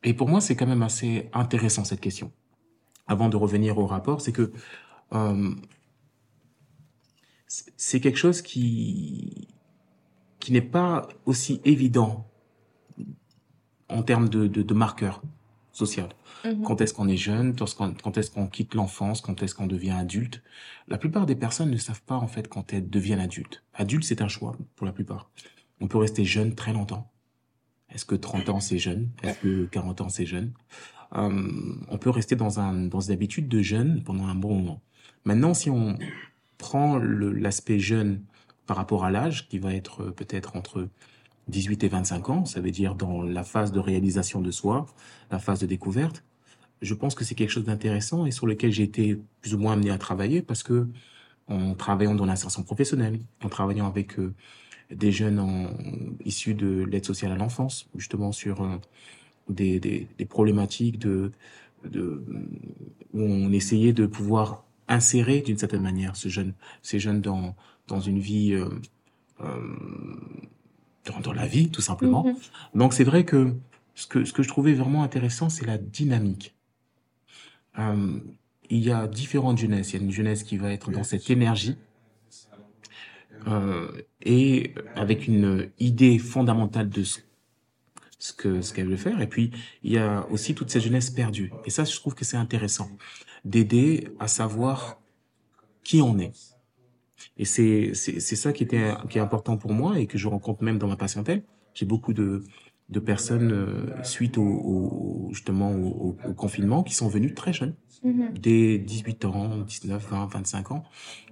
Et 0.04 0.13
pour 0.13 0.28
moi, 0.30 0.42
c'est 0.42 0.56
quand 0.56 0.68
même 0.68 0.84
assez 0.84 1.30
intéressant 1.34 1.84
cette 1.84 2.01
question. 2.01 2.31
Avant 3.07 3.30
de 3.30 3.38
revenir 3.38 3.78
au 3.78 3.86
rapport, 3.86 4.22
c'est 4.22 4.31
que 4.31 4.51
c'est 7.78 8.00
quelque 8.00 8.18
chose 8.18 8.42
qui 8.42 9.48
qui 10.40 10.51
n'est 10.51 10.62
pas 10.62 11.07
aussi 11.25 11.62
évident 11.63 12.28
en 13.88 14.04
termes 14.04 14.28
de, 14.28 14.48
de 14.48 14.74
marqueurs 14.74 15.22
social. 15.74 16.10
Mmh. 16.46 16.64
Quand 16.64 16.80
est-ce 16.80 16.94
qu'on 16.94 17.08
est 17.10 17.18
jeune, 17.18 17.56
quand 17.56 18.18
est-ce 18.18 18.31
qu'on 18.31 18.48
quitte 18.48 18.75
l'enfance, 18.75 19.20
quand 19.22 19.44
est-ce 19.44 19.56
qu'on 19.56 19.68
devient 19.68 19.92
adulte? 19.92 20.42
La 20.88 20.98
plupart 20.98 21.25
des 21.25 21.36
personnes 21.36 21.72
ne 21.72 21.78
savent 21.78 22.04
pas 22.04 22.16
en 22.16 22.28
fait 22.28 22.48
quand 22.48 22.72
elles 22.74 22.90
deviennent 22.90 23.20
adultes. 23.20 23.64
Adulte, 23.74 24.06
c'est 24.06 24.22
un 24.22 24.28
choix 24.28 24.56
pour 24.75 24.86
la 24.86 24.94
plupart. 24.94 25.30
On 25.81 25.88
peut 25.88 25.98
rester 25.98 26.24
jeune 26.24 26.56
très 26.56 26.72
longtemps. 26.72 27.12
Est-ce 27.90 28.06
que 28.06 28.16
30 28.16 28.50
ans 28.50 28.60
c'est 28.60 28.80
jeune? 28.80 29.10
Est-ce 29.24 29.40
que 29.40 29.66
40 29.66 30.02
ans 30.02 30.10
c'est 30.10 30.25
jeune? 30.25 30.54
Euh, 31.16 31.76
On 31.90 31.98
peut 31.98 32.10
rester 32.10 32.36
dans 32.36 32.60
un 32.60 32.74
dans 32.74 33.02
une 33.02 33.14
habitude 33.14 33.48
de 33.48 33.62
jeune 33.62 34.04
pendant 34.04 34.28
un 34.28 34.36
bon 34.36 34.56
moment. 34.56 34.81
Maintenant, 35.26 35.54
si 35.54 35.69
on 35.69 35.98
prend 36.58 36.98
l'aspect 36.98 37.80
jeune 37.80 38.24
par 38.66 38.78
rapport 38.78 39.06
à 39.06 39.12
l'âge, 39.12 39.48
qui 39.50 39.60
va 39.60 39.74
être 39.74 40.06
peut-être 40.06 40.56
entre 40.56 40.88
18 41.48 41.84
et 41.84 41.88
25 41.88 42.30
ans, 42.30 42.45
ça 42.45 42.62
veut 42.62 42.72
dire 42.72 42.95
dans 42.95 43.22
la 43.22 43.44
phase 43.44 43.71
de 43.71 43.80
réalisation 43.80 44.42
de 44.42 44.52
soi, 44.52 44.85
la 45.31 45.40
phase 45.40 45.59
de 45.59 45.66
découverte, 45.66 46.23
je 46.81 46.94
pense 46.94 47.16
que 47.16 47.23
c'est 47.23 47.35
quelque 47.35 47.50
chose 47.50 47.64
d'intéressant 47.64 48.26
et 48.26 48.31
sur 48.31 48.45
lequel 48.45 48.71
j'ai 48.71 48.83
été 48.83 49.19
plus 49.42 49.54
ou 49.54 49.57
moins 49.57 49.73
amené 49.73 49.90
à 49.90 49.97
travailler 49.97 50.42
parce 50.42 50.64
que 50.64 50.88
en 51.47 51.73
travaillant 51.76 52.16
dans 52.16 52.26
l'insertion 52.26 52.64
professionnelle, 52.64 53.19
en 53.44 53.50
travaillant 53.50 53.88
avec 53.88 54.18
euh, 54.19 54.33
des 54.92 55.12
jeunes 55.12 55.40
en, 55.40 55.68
issus 56.23 56.54
de 56.54 56.83
l'aide 56.83 57.06
sociale 57.06 57.31
à 57.31 57.35
l'enfance, 57.35 57.90
justement 57.95 58.31
sur 58.31 58.62
euh, 58.62 58.78
des, 59.50 59.80
des, 59.80 60.07
des, 60.18 60.26
problématiques 60.26 61.00
de, 61.00 61.31
de, 61.83 62.23
où 63.14 63.21
on 63.21 63.52
essayait 63.52 63.94
de 63.94 64.06
pouvoir 64.06 64.64
insérer 64.88 65.42
d'une 65.42 65.57
certaine 65.57 65.81
manière 65.81 66.16
ce 66.16 66.30
jeune, 66.30 66.54
ces 66.81 67.00
jeunes 67.00 67.21
dans, 67.21 67.56
dans 67.88 68.00
une 68.00 68.19
vie 68.19 68.54
euh, 68.54 68.69
dans, 71.06 71.19
dans, 71.19 71.33
la 71.33 71.48
vie, 71.48 71.69
tout 71.69 71.81
simplement. 71.81 72.26
Mmh. 72.26 72.78
Donc 72.78 72.94
c'est 72.94 73.04
vrai 73.04 73.26
que 73.26 73.56
ce 73.95 74.07
que 74.07 74.26
ce 74.26 74.33
que 74.33 74.44
je 74.44 74.48
trouvais 74.48 74.74
vraiment 74.74 75.04
intéressant, 75.04 75.50
c'est 75.50 75.66
la 75.66 75.78
dynamique. 75.78 76.56
Euh, 77.80 78.19
il 78.69 78.80
y 78.80 78.92
a 78.92 79.07
différentes 79.07 79.57
jeunesses. 79.57 79.94
Il 79.94 80.00
y 80.00 80.00
a 80.00 80.06
une 80.06 80.12
jeunesse 80.12 80.44
qui 80.44 80.57
va 80.57 80.72
être 80.72 80.92
dans 80.92 81.04
cette 81.04 81.30
énergie 81.30 81.76
euh, 83.48 83.92
et 84.22 84.74
avec 84.95 85.28
une 85.28 85.69
idée 85.80 86.18
fondamentale 86.18 86.90
de 86.90 87.04
ce, 87.04 87.19
ce 88.19 88.33
que 88.33 88.62
ce 88.62 88.74
qu'elle 88.74 88.88
veut 88.88 88.98
faire. 88.98 89.22
Et 89.22 89.28
puis 89.28 89.52
il 89.83 89.92
y 89.92 89.98
a 89.98 90.26
aussi 90.30 90.56
toute 90.56 90.69
cette 90.69 90.83
jeunesse 90.83 91.10
perdue. 91.10 91.52
Et 91.66 91.69
ça, 91.69 91.83
je 91.83 91.95
trouve 91.95 92.16
que 92.16 92.26
c'est 92.26 92.38
intéressant 92.38 92.90
d'aider 93.45 94.07
à 94.19 94.28
savoir 94.28 95.02
qui 95.83 96.02
on 96.02 96.18
est. 96.18 96.53
Et 97.37 97.45
c'est 97.45 97.92
c'est 97.94 98.19
c'est 98.19 98.35
ça 98.35 98.53
qui 98.53 98.63
était 98.63 98.94
qui 99.09 99.18
est 99.18 99.21
important 99.21 99.57
pour 99.57 99.73
moi 99.73 99.99
et 99.99 100.07
que 100.07 100.18
je 100.18 100.27
rencontre 100.27 100.63
même 100.63 100.77
dans 100.77 100.87
ma 100.87 100.95
patientèle. 100.95 101.44
J'ai 101.73 101.85
beaucoup 101.85 102.13
de 102.13 102.44
de 102.89 102.99
personnes 102.99 103.51
euh, 103.51 104.03
suite 104.03 104.37
au, 104.37 104.44
au 104.44 105.30
justement 105.31 105.71
au, 105.71 106.18
au, 106.25 106.33
confinement 106.33 106.83
qui 106.83 106.94
sont 106.94 107.07
venues 107.07 107.33
très 107.33 107.53
jeunes, 107.53 107.75
mmh. 108.03 108.33
dès 108.39 108.77
18 108.77 109.25
ans, 109.25 109.57
19, 109.59 110.09
20, 110.09 110.25
25 110.27 110.71
ans, 110.71 110.83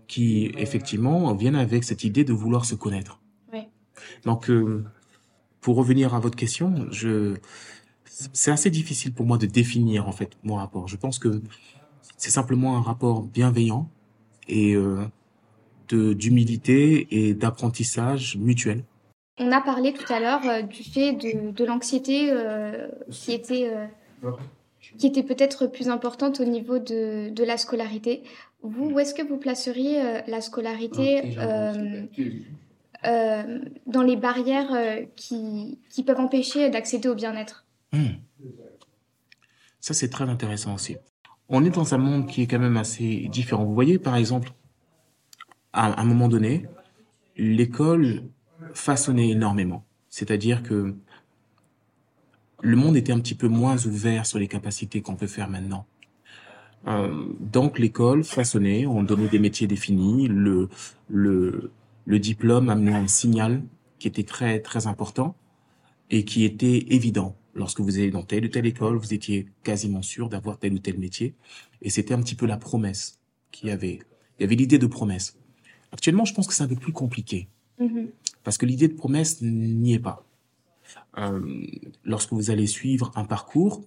qui 0.07 0.51
effectivement 0.57 1.33
viennent 1.35 1.55
avec 1.55 1.83
cette 1.83 2.03
idée 2.03 2.23
de 2.23 2.33
vouloir 2.33 2.65
se 2.65 2.73
connaître. 2.73 3.19
Oui. 3.53 3.67
Donc 4.23 4.49
euh, 4.49 4.85
pour 5.59 5.75
revenir 5.75 6.15
à 6.15 6.19
votre 6.19 6.35
question, 6.37 6.87
je 6.91 7.35
c'est 8.33 8.51
assez 8.51 8.69
difficile 8.69 9.13
pour 9.13 9.25
moi 9.25 9.37
de 9.37 9.45
définir 9.45 10.07
en 10.07 10.11
fait 10.11 10.37
mon 10.43 10.55
rapport. 10.55 10.87
Je 10.87 10.97
pense 10.97 11.17
que 11.19 11.41
c'est 12.17 12.29
simplement 12.29 12.77
un 12.77 12.81
rapport 12.81 13.23
bienveillant 13.23 13.89
et 14.47 14.75
euh, 14.75 15.05
d'humilité 15.93 17.07
et 17.11 17.33
d'apprentissage 17.33 18.37
mutuel. 18.37 18.83
on 19.39 19.51
a 19.51 19.61
parlé 19.61 19.93
tout 19.93 20.11
à 20.13 20.19
l'heure 20.19 20.45
euh, 20.47 20.61
du 20.61 20.83
fait 20.83 21.13
de, 21.13 21.51
de 21.51 21.65
l'anxiété 21.65 22.29
euh, 22.31 22.87
qui 23.09 23.31
était, 23.31 23.71
euh, 23.73 24.31
qui 24.97 25.07
était 25.07 25.23
peut-être 25.23 25.67
plus 25.67 25.89
importante 25.89 26.39
au 26.39 26.45
niveau 26.45 26.79
de, 26.79 27.29
de 27.29 27.43
la 27.43 27.57
scolarité. 27.57 28.23
Vous, 28.61 28.91
où 28.91 28.99
est-ce 28.99 29.15
que 29.15 29.23
vous 29.27 29.37
placeriez 29.37 29.99
euh, 30.01 30.21
la 30.27 30.41
scolarité 30.41 31.37
euh, 31.39 32.05
euh, 33.05 33.59
dans 33.87 34.03
les 34.03 34.15
barrières 34.15 34.73
euh, 34.73 35.01
qui, 35.15 35.79
qui 35.89 36.03
peuvent 36.03 36.19
empêcher 36.19 36.69
d'accéder 36.69 37.09
au 37.09 37.15
bien-être? 37.15 37.65
Hmm. 37.91 38.17
Ça, 39.79 39.95
c'est 39.95 40.09
très 40.09 40.25
intéressant 40.25 40.75
aussi. 40.75 40.97
On 41.49 41.65
est 41.65 41.71
dans 41.71 41.95
un 41.95 41.97
monde 41.97 42.27
qui 42.27 42.43
est 42.43 42.47
quand 42.47 42.59
même 42.59 42.77
assez 42.77 43.27
différent. 43.31 43.65
Vous 43.65 43.73
voyez, 43.73 43.97
par 43.97 44.15
exemple, 44.15 44.51
à 45.73 46.01
un 46.01 46.03
moment 46.03 46.27
donné, 46.27 46.65
l'école 47.37 48.23
façonnait 48.73 49.29
énormément. 49.29 49.85
C'est-à-dire 50.09 50.63
que 50.63 50.95
le 52.61 52.75
monde 52.75 52.95
était 52.95 53.11
un 53.11 53.19
petit 53.19 53.35
peu 53.35 53.47
moins 53.47 53.85
ouvert 53.85 54.25
sur 54.25 54.39
les 54.39 54.47
capacités 54.47 55.01
qu'on 55.01 55.15
peut 55.15 55.27
faire 55.27 55.49
maintenant. 55.49 55.85
Euh, 56.87 57.25
donc 57.39 57.79
l'école 57.79 58.23
façonnait, 58.23 58.85
on 58.85 59.03
donnait 59.03 59.27
des 59.27 59.39
métiers 59.39 59.67
définis, 59.67 60.27
le, 60.27 60.67
le, 61.09 61.71
le 62.05 62.19
diplôme 62.19 62.69
amenait 62.69 62.93
un 62.93 63.07
signal 63.07 63.63
qui 63.99 64.07
était 64.07 64.23
très 64.23 64.59
très 64.59 64.87
important 64.87 65.35
et 66.09 66.25
qui 66.25 66.43
était 66.43 66.87
évident. 66.89 67.35
Lorsque 67.53 67.81
vous 67.81 67.97
allez 67.97 68.11
dans 68.11 68.23
telle 68.23 68.45
ou 68.45 68.47
telle 68.47 68.65
école, 68.65 68.95
vous 68.95 69.13
étiez 69.13 69.47
quasiment 69.63 70.01
sûr 70.01 70.29
d'avoir 70.29 70.57
tel 70.57 70.73
ou 70.73 70.79
tel 70.79 70.97
métier. 70.97 71.35
Et 71.81 71.89
c'était 71.89 72.13
un 72.13 72.21
petit 72.21 72.35
peu 72.35 72.45
la 72.45 72.57
promesse 72.57 73.19
qu'il 73.51 73.69
y 73.69 73.71
avait. 73.71 73.99
Il 74.39 74.43
y 74.43 74.45
avait 74.45 74.55
l'idée 74.55 74.79
de 74.79 74.87
promesse. 74.87 75.37
Actuellement, 75.91 76.25
je 76.25 76.33
pense 76.33 76.47
que 76.47 76.53
c'est 76.53 76.63
un 76.63 76.67
peu 76.67 76.75
plus 76.75 76.93
compliqué. 76.93 77.47
Mhm. 77.79 78.09
Parce 78.43 78.57
que 78.57 78.65
l'idée 78.65 78.87
de 78.87 78.93
promesse 78.93 79.41
n'y 79.41 79.93
est 79.93 79.99
pas. 79.99 80.25
Euh, 81.17 81.65
lorsque 82.03 82.33
vous 82.33 82.49
allez 82.49 82.67
suivre 82.67 83.11
un 83.15 83.25
parcours, 83.25 83.83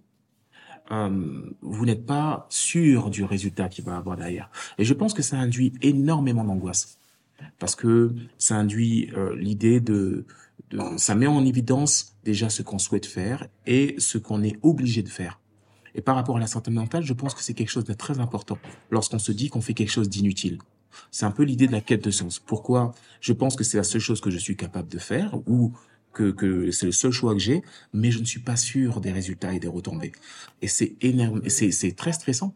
euh, 0.91 1.53
vous 1.63 1.87
n'êtes 1.87 2.05
pas 2.05 2.47
sûr 2.51 3.11
du 3.11 3.25
résultat 3.25 3.69
qu'il 3.69 3.85
va 3.85 3.97
avoir 3.97 4.17
derrière. 4.17 4.51
Et 4.79 4.85
je 4.85 4.95
pense 4.95 5.15
que 5.15 5.23
ça 5.23 5.39
induit 5.39 5.73
énormément 5.83 6.45
d'angoisse. 6.45 6.99
Parce 7.59 7.75
que 7.75 8.15
ça 8.39 8.57
induit 8.57 9.11
euh, 9.17 9.35
l'idée 9.37 9.81
de, 9.81 10.25
de... 10.71 10.81
Ça 10.99 11.15
met 11.15 11.27
en 11.27 11.45
évidence 11.45 12.17
déjà 12.25 12.49
ce 12.49 12.63
qu'on 12.63 12.79
souhaite 12.79 13.07
faire 13.07 13.49
et 13.67 13.97
ce 13.99 14.19
qu'on 14.19 14.43
est 14.43 14.57
obligé 14.63 15.03
de 15.03 15.09
faire. 15.09 15.41
Et 15.95 16.01
par 16.01 16.17
rapport 16.17 16.37
à 16.37 16.41
la 16.41 16.47
santé 16.47 16.71
mentale, 16.71 17.05
je 17.05 17.13
pense 17.13 17.35
que 17.35 17.43
c'est 17.43 17.55
quelque 17.55 17.71
chose 17.71 17.85
de 17.85 17.95
très 17.95 18.19
important 18.21 18.59
lorsqu'on 18.91 19.19
se 19.19 19.33
dit 19.33 19.49
qu'on 19.49 19.61
fait 19.61 19.75
quelque 19.75 19.93
chose 19.93 20.09
d'inutile. 20.09 20.59
C'est 21.11 21.27
un 21.27 21.31
peu 21.31 21.43
l'idée 21.43 21.67
de 21.67 21.73
la 21.73 21.81
quête 21.81 22.05
de 22.05 22.11
sens. 22.11 22.39
Pourquoi 22.39 22.95
je 23.21 23.33
pense 23.33 23.57
que 23.57 23.65
c'est 23.65 23.77
la 23.77 23.85
seule 23.85 24.01
chose 24.01 24.21
que 24.21 24.31
je 24.31 24.39
suis 24.39 24.57
capable 24.57 24.89
de 24.89 24.99
faire 24.99 25.39
ou 25.47 25.73
que, 26.13 26.31
que 26.31 26.71
c'est 26.71 26.87
le 26.87 26.93
seul 26.93 27.11
choix 27.11 27.35
que 27.35 27.41
j'ai, 27.41 27.63
mais 27.93 28.11
je 28.11 28.21
ne 28.21 28.25
suis 28.25 28.41
pas 28.41 28.57
sûr 28.57 29.01
des 29.01 29.13
résultats 29.13 29.53
et 29.53 29.59
des 29.59 29.69
retombées. 29.69 30.13
Et 30.63 30.69
c'est 30.69 30.97
énorme, 31.03 31.43
c'est, 31.49 31.71
c'est 31.71 31.93
très 31.93 32.13
stressant. 32.13 32.55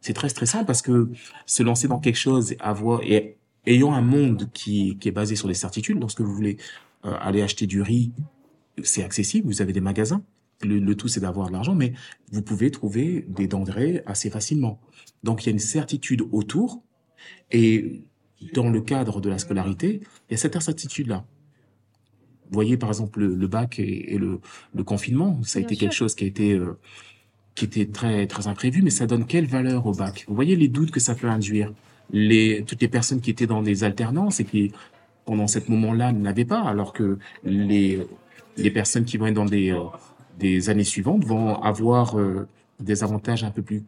C'est 0.00 0.12
très 0.12 0.28
stressant 0.28 0.64
parce 0.64 0.82
que 0.82 1.08
se 1.46 1.62
lancer 1.62 1.88
dans 1.88 1.98
quelque 1.98 2.18
chose, 2.18 2.54
avoir, 2.60 3.02
et 3.02 3.36
ayant 3.66 3.92
un 3.94 4.02
monde 4.02 4.50
qui, 4.52 4.98
qui 4.98 5.08
est 5.08 5.12
basé 5.12 5.36
sur 5.36 5.48
les 5.48 5.54
certitudes, 5.54 5.98
lorsque 6.00 6.20
vous 6.20 6.34
voulez 6.34 6.58
euh, 7.04 7.16
aller 7.20 7.42
acheter 7.42 7.66
du 7.66 7.82
riz, 7.82 8.12
c'est 8.82 9.02
accessible, 9.02 9.48
vous 9.48 9.62
avez 9.62 9.72
des 9.72 9.80
magasins. 9.80 10.22
Le, 10.62 10.78
le 10.78 10.94
tout, 10.94 11.08
c'est 11.08 11.20
d'avoir 11.20 11.48
de 11.48 11.52
l'argent, 11.52 11.74
mais 11.74 11.92
vous 12.32 12.42
pouvez 12.42 12.70
trouver 12.70 13.26
des 13.28 13.46
denrées 13.46 14.02
assez 14.06 14.30
facilement. 14.30 14.80
Donc, 15.22 15.42
il 15.42 15.46
y 15.46 15.48
a 15.50 15.52
une 15.52 15.58
certitude 15.58 16.22
autour, 16.32 16.82
et 17.50 18.02
dans 18.54 18.68
le 18.68 18.80
cadre 18.80 19.20
de 19.20 19.28
la 19.30 19.38
scolarité, 19.38 20.00
il 20.28 20.32
y 20.32 20.34
a 20.34 20.36
cette 20.36 20.56
incertitude-là. 20.56 21.24
Vous 22.48 22.52
voyez, 22.54 22.76
par 22.76 22.90
exemple, 22.90 23.20
le, 23.20 23.34
le 23.34 23.46
bac 23.48 23.78
et, 23.78 24.14
et 24.14 24.18
le, 24.18 24.40
le, 24.74 24.84
confinement, 24.84 25.40
ça 25.42 25.58
a 25.58 25.62
Bien 25.62 25.66
été 25.68 25.74
sûr. 25.74 25.80
quelque 25.80 25.94
chose 25.96 26.14
qui 26.14 26.24
a 26.24 26.26
été 26.28 26.52
euh, 26.52 26.78
qui 27.54 27.64
était 27.64 27.86
très 27.86 28.26
très 28.26 28.46
imprévu, 28.46 28.82
mais 28.82 28.90
ça 28.90 29.06
donne 29.06 29.26
quelle 29.26 29.46
valeur 29.46 29.86
au 29.86 29.92
bac? 29.92 30.24
Vous 30.28 30.34
voyez 30.34 30.54
les 30.56 30.68
doutes 30.68 30.90
que 30.90 31.00
ça 31.00 31.14
peut 31.14 31.28
induire? 31.28 31.72
Les 32.12 32.62
toutes 32.66 32.80
les 32.82 32.88
personnes 32.88 33.20
qui 33.20 33.30
étaient 33.30 33.46
dans 33.48 33.62
des 33.62 33.82
alternances 33.82 34.38
et 34.40 34.44
qui 34.44 34.72
pendant 35.24 35.48
ce 35.48 35.58
moment-là 35.68 36.12
ne 36.12 36.22
l'avaient 36.24 36.44
pas, 36.44 36.62
alors 36.62 36.92
que 36.92 37.18
les 37.44 38.00
les 38.56 38.70
personnes 38.70 39.04
qui 39.04 39.16
vont 39.16 39.26
être 39.26 39.34
dans 39.34 39.44
des 39.44 39.70
euh, 39.72 39.80
des 40.38 40.68
années 40.70 40.84
suivantes 40.84 41.24
vont 41.24 41.60
avoir 41.62 42.18
euh, 42.18 42.46
des 42.78 43.02
avantages 43.02 43.42
un 43.42 43.50
peu 43.50 43.62
plus 43.62 43.82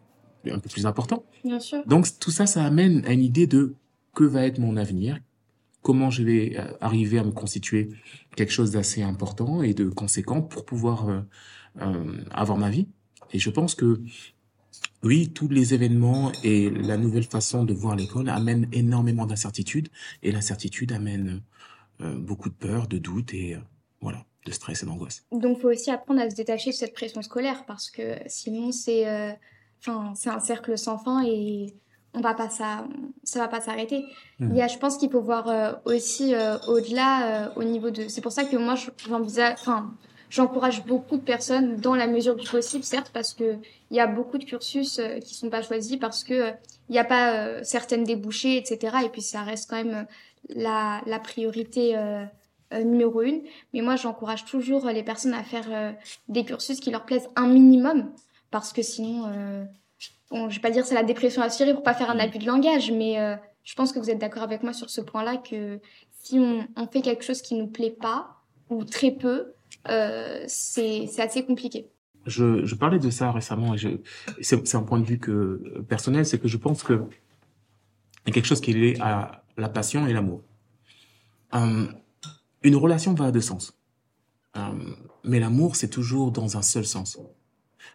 un 0.50 0.58
peu 0.58 0.68
plus 0.68 0.86
importants. 0.86 1.24
Bien 1.44 1.60
sûr. 1.60 1.84
Donc 1.86 2.06
tout 2.18 2.30
ça, 2.30 2.46
ça 2.46 2.64
amène 2.64 3.04
à 3.06 3.12
une 3.12 3.22
idée 3.22 3.46
de 3.46 3.74
que 4.14 4.24
va 4.24 4.44
être 4.46 4.58
mon 4.58 4.76
avenir, 4.76 5.20
comment 5.82 6.10
je 6.10 6.22
vais 6.22 6.58
euh, 6.58 6.72
arriver 6.80 7.18
à 7.18 7.24
me 7.24 7.30
constituer 7.30 7.90
quelque 8.36 8.52
chose 8.52 8.72
d'assez 8.72 9.02
important 9.02 9.62
et 9.62 9.74
de 9.74 9.88
conséquent 9.88 10.42
pour 10.42 10.64
pouvoir 10.64 11.08
euh, 11.08 11.20
euh, 11.80 12.16
avoir 12.30 12.58
ma 12.58 12.70
vie. 12.70 12.88
Et 13.32 13.38
je 13.38 13.50
pense 13.50 13.74
que 13.74 14.00
oui, 15.02 15.30
tous 15.32 15.48
les 15.48 15.74
événements 15.74 16.32
et 16.42 16.70
la 16.70 16.96
nouvelle 16.96 17.24
façon 17.24 17.64
de 17.64 17.72
voir 17.72 17.94
l'école 17.94 18.28
amènent 18.28 18.68
énormément 18.72 19.26
d'incertitudes 19.26 19.88
et 20.22 20.32
l'incertitude 20.32 20.92
amène 20.92 21.42
euh, 22.00 22.18
beaucoup 22.18 22.48
de 22.48 22.54
peur, 22.54 22.88
de 22.88 22.98
doute 22.98 23.32
et 23.34 23.56
voilà, 24.00 24.24
de 24.46 24.50
stress 24.50 24.82
et 24.82 24.86
d'angoisse. 24.86 25.24
Donc, 25.30 25.58
il 25.58 25.60
faut 25.60 25.70
aussi 25.70 25.90
apprendre 25.90 26.20
à 26.20 26.28
se 26.28 26.34
détacher 26.34 26.70
de 26.70 26.74
cette 26.74 26.94
pression 26.94 27.22
scolaire 27.22 27.64
parce 27.66 27.90
que 27.90 28.16
sinon, 28.26 28.72
c'est 28.72 29.04
enfin, 29.80 30.12
c'est 30.14 30.30
un 30.30 30.40
cercle 30.40 30.76
sans 30.78 30.98
fin 30.98 31.22
et 31.24 31.74
on 32.14 32.20
va 32.20 32.34
pas 32.34 32.48
ça, 32.48 32.86
ça 33.22 33.38
va 33.40 33.48
pas 33.48 33.60
s'arrêter. 33.60 34.04
Mhm. 34.40 34.50
Il 34.52 34.56
y 34.58 34.62
a, 34.62 34.66
je 34.68 34.78
pense 34.78 34.96
qu'il 34.96 35.10
faut 35.10 35.20
voir 35.20 35.48
euh, 35.48 35.72
aussi 35.84 36.34
euh, 36.34 36.56
au-delà, 36.68 37.46
euh, 37.46 37.48
au 37.56 37.64
niveau 37.64 37.90
de. 37.90 38.08
C'est 38.08 38.20
pour 38.22 38.32
ça 38.32 38.44
que 38.44 38.56
moi, 38.56 38.74
je- 38.74 38.90
j'envisage, 39.06 39.54
enfin, 39.60 39.90
j'encourage 40.30 40.84
beaucoup 40.84 41.16
de 41.16 41.22
personnes 41.22 41.76
dans 41.76 41.94
la 41.94 42.06
mesure 42.06 42.34
du 42.34 42.48
possible, 42.48 42.82
certes, 42.84 43.10
parce 43.12 43.34
que 43.34 43.56
il 43.90 43.96
y 43.96 44.00
a 44.00 44.06
beaucoup 44.06 44.38
de 44.38 44.44
cursus 44.44 45.00
qui 45.24 45.34
sont 45.34 45.48
pas 45.50 45.62
choisis 45.62 45.96
parce 45.96 46.24
que 46.24 46.50
il 46.88 46.92
n'y 46.92 46.98
a 46.98 47.04
pas 47.04 47.62
certaines 47.64 48.04
débouchés, 48.04 48.56
etc. 48.56 48.96
Et 49.04 49.08
puis 49.10 49.22
ça 49.22 49.42
reste 49.42 49.68
quand 49.70 49.76
même 49.76 50.06
la, 50.48 51.00
la 51.06 51.18
priorité 51.18 51.94
numéro 52.72 53.22
une. 53.22 53.42
Mais 53.72 53.80
moi, 53.80 53.96
j'encourage 53.96 54.44
toujours 54.44 54.86
les 54.86 55.02
personnes 55.02 55.34
à 55.34 55.42
faire 55.42 55.94
des 56.28 56.44
cursus 56.44 56.80
qui 56.80 56.90
leur 56.90 57.04
plaisent 57.04 57.28
un 57.36 57.46
minimum, 57.46 58.10
parce 58.50 58.72
que 58.72 58.82
sinon, 58.82 59.26
euh, 59.26 59.64
bon, 60.30 60.48
je 60.48 60.56
vais 60.56 60.60
pas 60.60 60.70
dire 60.70 60.86
c'est 60.86 60.94
la 60.94 61.02
dépression 61.02 61.42
assurée 61.42 61.74
pour 61.74 61.82
pas 61.82 61.94
faire 61.94 62.10
un 62.10 62.18
abus 62.18 62.38
de 62.38 62.46
langage, 62.46 62.90
mais 62.90 63.18
euh, 63.18 63.36
je 63.64 63.74
pense 63.74 63.92
que 63.92 63.98
vous 63.98 64.10
êtes 64.10 64.18
d'accord 64.18 64.42
avec 64.42 64.62
moi 64.62 64.72
sur 64.72 64.90
ce 64.90 65.00
point-là 65.00 65.36
que 65.36 65.80
si 66.22 66.38
on, 66.38 66.66
on 66.76 66.86
fait 66.86 67.02
quelque 67.02 67.24
chose 67.24 67.42
qui 67.42 67.54
nous 67.54 67.66
plaît 67.68 67.96
pas 67.98 68.36
ou 68.70 68.84
très 68.84 69.10
peu, 69.10 69.52
euh, 69.88 70.44
c'est 70.46 71.06
c'est 71.06 71.22
assez 71.22 71.44
compliqué. 71.44 71.88
Je, 72.26 72.64
je 72.64 72.74
parlais 72.74 72.98
de 72.98 73.10
ça 73.10 73.32
récemment 73.32 73.74
et 73.74 73.78
je, 73.78 73.88
c'est, 74.42 74.66
c'est 74.66 74.76
un 74.76 74.82
point 74.82 75.00
de 75.00 75.04
vue 75.06 75.18
que, 75.18 75.80
personnel, 75.88 76.26
c'est 76.26 76.38
que 76.38 76.48
je 76.48 76.58
pense 76.58 76.82
que 76.82 77.04
il 78.24 78.28
y 78.28 78.30
a 78.30 78.32
quelque 78.34 78.46
chose 78.46 78.60
qui 78.60 78.72
est 78.72 78.74
lié 78.74 78.96
à 79.00 79.44
la 79.56 79.70
passion 79.70 80.06
et 80.06 80.12
l'amour. 80.12 80.42
Euh, 81.54 81.86
une 82.62 82.76
relation 82.76 83.14
va 83.14 83.26
à 83.26 83.30
deux 83.30 83.40
sens. 83.40 83.78
Euh, 84.56 84.60
mais 85.24 85.40
l'amour, 85.40 85.76
c'est 85.76 85.88
toujours 85.88 86.30
dans 86.30 86.58
un 86.58 86.62
seul 86.62 86.84
sens. 86.84 87.18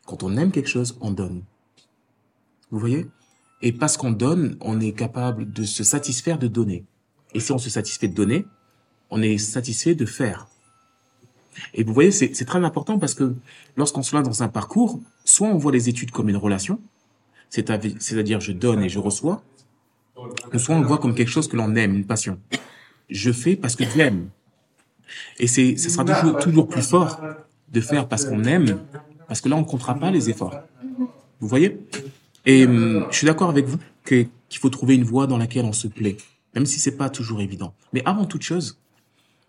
Quand 0.05 0.23
on 0.23 0.35
aime 0.37 0.51
quelque 0.51 0.69
chose, 0.69 0.97
on 1.01 1.11
donne. 1.11 1.43
Vous 2.71 2.79
voyez? 2.79 3.07
Et 3.61 3.71
parce 3.71 3.95
qu'on 3.97 4.11
donne, 4.11 4.57
on 4.61 4.79
est 4.81 4.91
capable 4.91 5.51
de 5.51 5.63
se 5.63 5.83
satisfaire 5.83 6.37
de 6.37 6.47
donner. 6.47 6.83
Et 7.33 7.39
si 7.39 7.51
on 7.51 7.57
se 7.57 7.69
satisfait 7.69 8.07
de 8.09 8.13
donner, 8.13 8.45
on 9.09 9.21
est 9.21 9.37
satisfait 9.37 9.95
de 9.95 10.05
faire. 10.05 10.47
Et 11.73 11.83
vous 11.83 11.93
voyez, 11.93 12.11
c'est 12.11 12.45
très 12.45 12.63
important 12.63 12.97
parce 12.99 13.13
que 13.13 13.35
lorsqu'on 13.77 14.01
se 14.01 14.15
lance 14.15 14.25
dans 14.27 14.43
un 14.43 14.49
parcours, 14.49 14.99
soit 15.23 15.47
on 15.47 15.57
voit 15.57 15.71
les 15.71 15.87
études 15.87 16.11
comme 16.11 16.27
une 16.29 16.37
relation, 16.37 16.79
c'est-à- 17.49 17.79
c'est-à-dire 17.99 18.41
je 18.41 18.51
donne 18.51 18.81
et 18.83 18.89
je 18.89 18.99
reçois, 18.99 19.43
ou 20.53 20.57
soit 20.59 20.75
on 20.75 20.81
le 20.81 20.87
voit 20.87 20.97
comme 20.97 21.13
quelque 21.15 21.29
chose 21.29 21.47
que 21.47 21.55
l'on 21.55 21.75
aime, 21.75 21.95
une 21.95 22.05
passion. 22.05 22.39
Je 23.09 23.31
fais 23.31 23.55
parce 23.55 23.75
que 23.75 23.83
j'aime. 23.85 24.29
Et 25.37 25.47
c'est, 25.47 25.77
ce 25.77 25.89
sera 25.89 26.03
toujours, 26.05 26.37
toujours 26.39 26.67
plus 26.67 26.81
fort 26.81 27.21
de 27.71 27.81
faire 27.81 28.07
parce 28.07 28.25
qu'on 28.25 28.43
aime, 28.45 28.79
parce 29.33 29.41
que 29.41 29.49
là, 29.49 29.55
on 29.55 29.61
ne 29.61 29.65
comptera 29.65 29.95
pas 29.95 30.11
les 30.11 30.29
efforts. 30.29 30.53
Vous 31.39 31.47
voyez? 31.47 31.79
Et 32.45 32.67
hum, 32.67 33.07
je 33.09 33.17
suis 33.17 33.25
d'accord 33.25 33.49
avec 33.49 33.65
vous 33.65 33.79
qu'il 34.05 34.29
faut 34.59 34.69
trouver 34.69 34.93
une 34.93 35.03
voie 35.03 35.25
dans 35.25 35.39
laquelle 35.39 35.65
on 35.65 35.73
se 35.73 35.87
plaît, 35.87 36.17
même 36.53 36.67
si 36.67 36.79
c'est 36.79 36.97
pas 36.97 37.09
toujours 37.09 37.41
évident. 37.41 37.73
Mais 37.93 38.03
avant 38.05 38.25
toute 38.25 38.43
chose, 38.43 38.79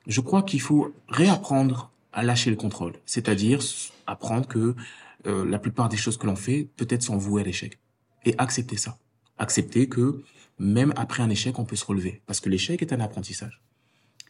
je 0.06 0.22
crois 0.22 0.42
qu'il 0.42 0.62
faut 0.62 0.94
réapprendre 1.08 1.90
à 2.14 2.22
lâcher 2.22 2.48
le 2.48 2.56
contrôle, 2.56 2.94
c'est-à-dire 3.04 3.60
apprendre 4.06 4.48
que 4.48 4.74
euh, 5.26 5.44
la 5.44 5.58
plupart 5.58 5.90
des 5.90 5.98
choses 5.98 6.16
que 6.16 6.26
l'on 6.26 6.36
fait 6.36 6.66
peut-être 6.76 7.02
sont 7.02 7.18
vouées 7.18 7.42
à 7.42 7.44
l'échec 7.44 7.78
et 8.24 8.34
accepter 8.38 8.78
ça, 8.78 8.96
accepter 9.36 9.86
que 9.86 10.22
même 10.58 10.94
après 10.96 11.22
un 11.22 11.28
échec, 11.28 11.58
on 11.58 11.66
peut 11.66 11.76
se 11.76 11.84
relever, 11.84 12.22
parce 12.24 12.40
que 12.40 12.48
l'échec 12.48 12.80
est 12.80 12.94
un 12.94 13.00
apprentissage. 13.00 13.60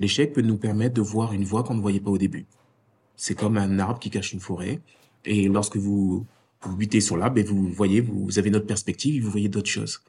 L'échec 0.01 0.33
peut 0.33 0.43
nous 0.43 0.57
permettre 0.57 0.95
de 0.95 1.01
voir 1.01 1.33
une 1.33 1.45
voie 1.45 1.63
qu'on 1.63 1.75
ne 1.75 1.81
voyait 1.81 2.01
pas 2.01 2.11
au 2.11 2.19
début. 2.19 2.47
C'est 3.15 3.37
comme 3.37 3.57
un 3.57 3.79
arbre 3.79 4.01
qui 4.01 4.11
cache 4.11 4.33
une 4.33 4.41
forêt, 4.41 4.81
et 5.25 5.49
lorsque 5.49 5.77
vous 5.77 6.27
vous 6.63 6.77
butez 6.77 7.01
sur 7.01 7.17
l'arbre, 7.17 7.39
et 7.39 7.43
vous 7.43 7.69
voyez, 7.69 8.01
vous 8.01 8.39
avez 8.39 8.51
notre 8.51 8.67
perspective, 8.67 9.17
et 9.17 9.21
vous 9.21 9.31
voyez 9.31 9.49
d'autres 9.49 9.69
choses. 9.69 10.01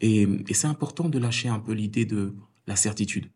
Et, 0.00 0.22
et 0.48 0.54
c'est 0.54 0.66
important 0.66 1.08
de 1.08 1.18
lâcher 1.18 1.48
un 1.48 1.58
peu 1.58 1.72
l'idée 1.72 2.06
de 2.06 2.32
la 2.66 2.76
certitude. 2.76 3.26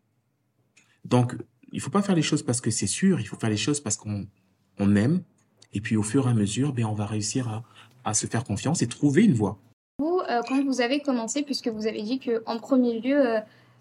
Donc, 1.05 1.35
il 1.71 1.81
faut 1.81 1.89
pas 1.89 2.01
faire 2.01 2.15
les 2.15 2.21
choses 2.21 2.43
parce 2.43 2.61
que 2.61 2.71
c'est 2.71 2.87
sûr, 2.87 3.19
il 3.19 3.27
faut 3.27 3.35
faire 3.35 3.49
les 3.49 3.57
choses 3.57 3.79
parce 3.79 3.97
qu'on 3.97 4.25
on 4.79 4.95
aime. 4.95 5.21
Et 5.73 5.81
puis 5.81 5.97
au 5.97 6.03
fur 6.03 6.27
et 6.27 6.31
à 6.31 6.33
mesure, 6.33 6.71
ben, 6.71 6.85
on 6.85 6.93
va 6.93 7.05
réussir 7.05 7.47
à, 7.47 7.63
à 8.05 8.13
se 8.13 8.27
faire 8.27 8.43
confiance 8.43 8.81
et 8.81 8.87
trouver 8.87 9.23
une 9.23 9.33
voie. 9.33 9.57
Vous, 9.99 10.21
euh, 10.29 10.41
quand 10.47 10.63
vous 10.63 10.81
avez 10.81 10.99
commencé, 11.01 11.43
puisque 11.43 11.67
vous 11.67 11.87
avez 11.87 12.01
dit 12.01 12.19
que 12.19 12.43
en 12.45 12.59
premier 12.59 12.99
lieu, 12.99 13.19
euh, 13.19 13.39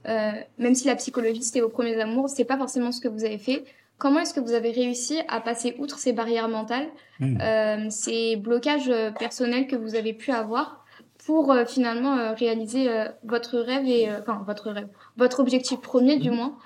euh, 0.08 0.32
même 0.58 0.74
si 0.74 0.86
la 0.86 0.96
psychologie 0.96 1.42
c'était 1.42 1.60
vos 1.60 1.68
premiers 1.68 2.00
amours, 2.00 2.28
c'est 2.28 2.44
pas 2.44 2.56
forcément 2.56 2.92
ce 2.92 3.00
que 3.00 3.08
vous 3.08 3.24
avez 3.24 3.38
fait. 3.38 3.64
Comment 4.02 4.18
est-ce 4.18 4.34
que 4.34 4.40
vous 4.40 4.50
avez 4.52 4.72
réussi 4.72 5.20
à 5.28 5.40
passer 5.40 5.76
outre 5.78 5.96
ces 6.00 6.12
barrières 6.12 6.48
mentales, 6.48 6.88
mmh. 7.20 7.88
ces 7.88 8.34
blocages 8.34 8.92
personnels 9.16 9.68
que 9.68 9.76
vous 9.76 9.94
avez 9.94 10.12
pu 10.12 10.32
avoir 10.32 10.84
pour 11.24 11.54
finalement 11.68 12.34
réaliser 12.34 12.88
votre 13.22 13.60
rêve 13.60 13.86
et 13.86 14.10
enfin 14.10 14.42
votre 14.44 14.72
rêve, 14.72 14.88
votre 15.16 15.38
objectif 15.38 15.80
premier 15.80 16.18
du 16.18 16.32
mmh. 16.32 16.34
moins, 16.34 16.58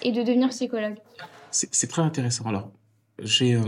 et 0.00 0.12
de 0.12 0.22
devenir 0.22 0.48
psychologue? 0.48 0.96
C'est 1.50 1.88
très 1.88 2.00
intéressant. 2.00 2.46
Alors, 2.46 2.72
j'ai 3.18 3.60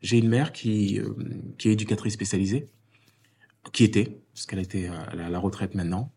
j'ai 0.00 0.16
une 0.16 0.30
mère 0.30 0.52
qui 0.52 1.02
qui 1.58 1.68
est 1.68 1.72
éducatrice 1.72 2.14
spécialisée 2.14 2.66
qui 3.72 3.84
était, 3.84 4.18
parce 4.32 4.46
qu'elle 4.46 4.60
était 4.60 4.86
à 4.86 5.14
la, 5.14 5.38
retraite 5.38 5.74
maintenant. 5.74 6.12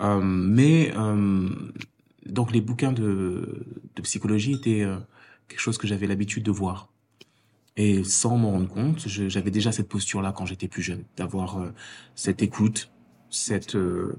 Euh, 0.00 0.20
mais 0.20 0.92
euh, 0.96 1.48
donc 2.26 2.52
les 2.52 2.60
bouquins 2.60 2.92
de, 2.92 3.66
de 3.96 4.02
psychologie 4.02 4.52
étaient 4.52 4.82
euh, 4.82 4.98
quelque 5.48 5.60
chose 5.60 5.78
que 5.78 5.86
j'avais 5.86 6.06
l'habitude 6.06 6.42
de 6.42 6.50
voir. 6.50 6.88
Et 7.76 8.04
sans 8.04 8.36
m'en 8.36 8.52
rendre 8.52 8.68
compte, 8.68 9.06
j'avais 9.08 9.50
déjà 9.50 9.72
cette 9.72 9.88
posture-là 9.88 10.32
quand 10.32 10.46
j'étais 10.46 10.68
plus 10.68 10.82
jeune, 10.82 11.04
d'avoir 11.16 11.60
euh, 11.60 11.70
cette 12.14 12.42
écoute, 12.42 12.90
cette 13.34 13.74
euh, 13.76 14.16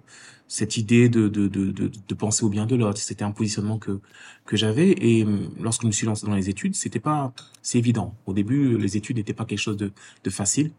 cette 0.48 0.78
idée 0.78 1.10
de, 1.10 1.28
de, 1.28 1.48
de, 1.48 1.72
de, 1.72 1.90
de 2.08 2.14
penser 2.14 2.44
au 2.46 2.50
bien 2.50 2.68
de 2.68 2.76
l'autre. 2.76 3.00
C'était 3.00 3.24
un 3.24 3.32
positionnement 3.32 3.80
que 3.80 4.00
que 4.46 4.58
j'avais. 4.58 4.92
Et 4.92 5.26
lorsque 5.60 5.82
je 5.84 5.88
me 5.88 5.92
suis 5.92 6.06
lancé 6.06 6.26
dans 6.28 6.36
les 6.36 6.50
études, 6.50 6.76
c'était 6.76 7.00
pas 7.00 7.34
c'est 7.62 7.80
évident. 7.80 8.16
Au 8.26 8.34
début, 8.34 8.78
les 8.78 8.98
études 8.98 9.18
n'étaient 9.18 9.34
pas 9.34 9.46
quelque 9.46 9.60
chose 9.60 9.78
de, 9.78 9.92
de 10.24 10.30
facile 10.30 10.72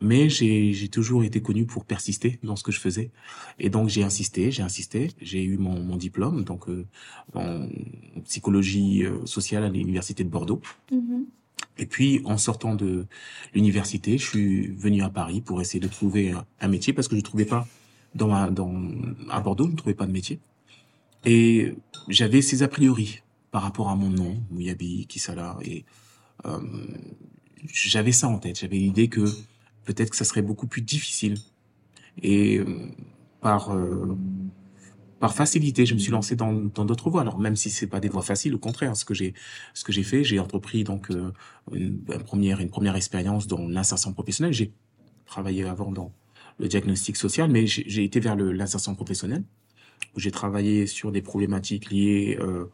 mais 0.00 0.28
j'ai 0.28 0.88
toujours 0.88 1.24
été 1.24 1.42
connu 1.42 1.66
pour 1.66 1.84
persister 1.84 2.38
dans 2.42 2.56
ce 2.56 2.62
que 2.62 2.72
je 2.72 2.80
faisais. 2.80 3.10
Et 3.58 3.70
donc 3.70 3.88
j'ai 3.88 4.02
insisté, 4.02 4.50
j'ai 4.50 4.62
insisté, 4.62 5.10
j'ai 5.20 5.42
eu 5.42 5.58
mon, 5.58 5.80
mon 5.80 5.96
diplôme 5.96 6.44
donc 6.44 6.68
euh, 6.68 6.86
en 7.34 7.68
psychologie 8.24 9.04
euh, 9.04 9.24
sociale 9.26 9.64
à 9.64 9.68
l'université 9.68 10.24
de 10.24 10.28
Bordeaux. 10.28 10.60
Mm-hmm. 10.92 11.24
Et 11.78 11.86
puis 11.86 12.20
en 12.24 12.38
sortant 12.38 12.74
de 12.74 13.06
l'université, 13.54 14.18
je 14.18 14.26
suis 14.26 14.66
venu 14.66 15.02
à 15.02 15.10
Paris 15.10 15.40
pour 15.40 15.60
essayer 15.60 15.80
de 15.80 15.88
trouver 15.88 16.34
un, 16.60 16.68
métier 16.68 16.92
parce 16.92 17.08
que 17.08 17.14
je 17.14 17.20
ne 17.20 17.24
trouvais 17.24 17.44
pas 17.44 17.66
dans, 18.14 18.28
ma, 18.28 18.50
dans 18.50 18.74
à 19.30 19.40
Bordeaux, 19.40 19.66
je 19.66 19.72
ne 19.72 19.76
trouvais 19.76 19.94
pas 19.94 20.06
de 20.06 20.12
métier. 20.12 20.40
Et 21.24 21.74
j'avais 22.08 22.42
ces 22.42 22.62
a 22.62 22.68
priori 22.68 23.22
par 23.50 23.62
rapport 23.62 23.88
à 23.88 23.96
mon 23.96 24.10
nom, 24.10 24.42
Mouyabi, 24.50 25.06
Kisala, 25.06 25.56
et 25.62 25.84
euh, 26.44 26.58
j'avais 27.72 28.12
ça 28.12 28.28
en 28.28 28.38
tête. 28.38 28.58
J'avais 28.58 28.76
l'idée 28.76 29.08
que 29.08 29.24
peut-être 29.84 30.10
que 30.10 30.16
ça 30.16 30.24
serait 30.24 30.42
beaucoup 30.42 30.66
plus 30.66 30.82
difficile. 30.82 31.36
Et 32.22 32.58
euh, 32.58 32.66
par 33.40 33.74
euh, 33.74 34.16
par 35.20 35.34
facilité, 35.34 35.86
je 35.86 35.94
me 35.94 35.98
suis 35.98 36.12
lancé 36.12 36.36
dans 36.36 36.54
d'autres 36.54 37.10
voies. 37.10 37.22
Alors 37.22 37.38
même 37.38 37.56
si 37.56 37.70
c'est 37.70 37.86
pas 37.86 38.00
des 38.00 38.08
voies 38.08 38.22
faciles, 38.22 38.54
au 38.54 38.58
contraire, 38.58 38.96
ce 38.96 39.04
que 39.04 39.14
j'ai 39.14 39.34
ce 39.74 39.84
que 39.84 39.92
j'ai 39.92 40.04
fait, 40.04 40.24
j'ai 40.24 40.38
entrepris 40.38 40.84
donc 40.84 41.10
euh, 41.10 41.32
une, 41.72 42.00
première 42.02 42.60
une 42.60 42.70
première 42.70 42.96
expérience 42.96 43.46
dans 43.46 43.66
l'insertion 43.66 44.12
professionnelle. 44.12 44.52
J'ai 44.52 44.72
travaillé 45.26 45.64
avant 45.64 45.92
dans 45.92 46.12
le 46.58 46.68
diagnostic 46.68 47.16
social, 47.16 47.50
mais 47.50 47.66
j'ai 47.66 48.04
été 48.04 48.20
vers 48.20 48.36
l'insertion 48.36 48.94
professionnelle 48.94 49.44
où 50.14 50.20
j'ai 50.20 50.30
travaillé 50.30 50.86
sur 50.86 51.12
des 51.12 51.22
problématiques 51.22 51.90
liées 51.90 52.38
euh, 52.40 52.66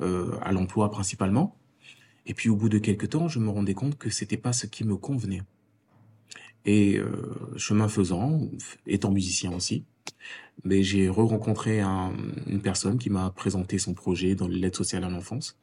euh, 0.00 0.38
à 0.42 0.52
l'emploi 0.52 0.90
principalement. 0.90 1.56
Et 2.26 2.34
puis 2.34 2.48
au 2.48 2.56
bout 2.56 2.68
de 2.68 2.78
quelques 2.78 3.10
temps, 3.10 3.28
je 3.28 3.38
me 3.38 3.48
rendais 3.48 3.74
compte 3.74 3.96
que 3.96 4.10
c'était 4.10 4.36
pas 4.36 4.52
ce 4.52 4.66
qui 4.66 4.84
me 4.84 4.96
convenait. 4.96 5.42
Et 6.64 6.98
euh, 6.98 7.34
chemin 7.56 7.88
faisant, 7.88 8.40
étant 8.86 9.10
musicien 9.10 9.52
aussi, 9.52 9.84
mais 10.64 10.82
j'ai 10.82 11.08
re-rencontré 11.08 11.80
un, 11.80 12.12
une 12.46 12.60
personne 12.60 12.98
qui 12.98 13.10
m'a 13.10 13.30
présenté 13.30 13.78
son 13.78 13.94
projet 13.94 14.34
dans 14.34 14.48
l'aide 14.48 14.74
sociale 14.74 15.04
à 15.04 15.08
l'enfance, 15.08 15.58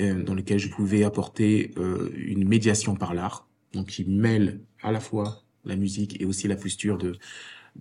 euh, 0.00 0.22
dans 0.22 0.34
lequel 0.34 0.58
je 0.58 0.68
pouvais 0.68 1.04
apporter 1.04 1.72
euh, 1.78 2.10
une 2.16 2.46
médiation 2.46 2.94
par 2.96 3.14
l'art, 3.14 3.48
donc 3.72 3.86
qui 3.86 4.04
mêle 4.04 4.60
à 4.82 4.92
la 4.92 5.00
fois 5.00 5.42
la 5.64 5.76
musique 5.76 6.20
et 6.20 6.24
aussi 6.24 6.48
la 6.48 6.56
posture 6.56 6.98
de, 6.98 7.16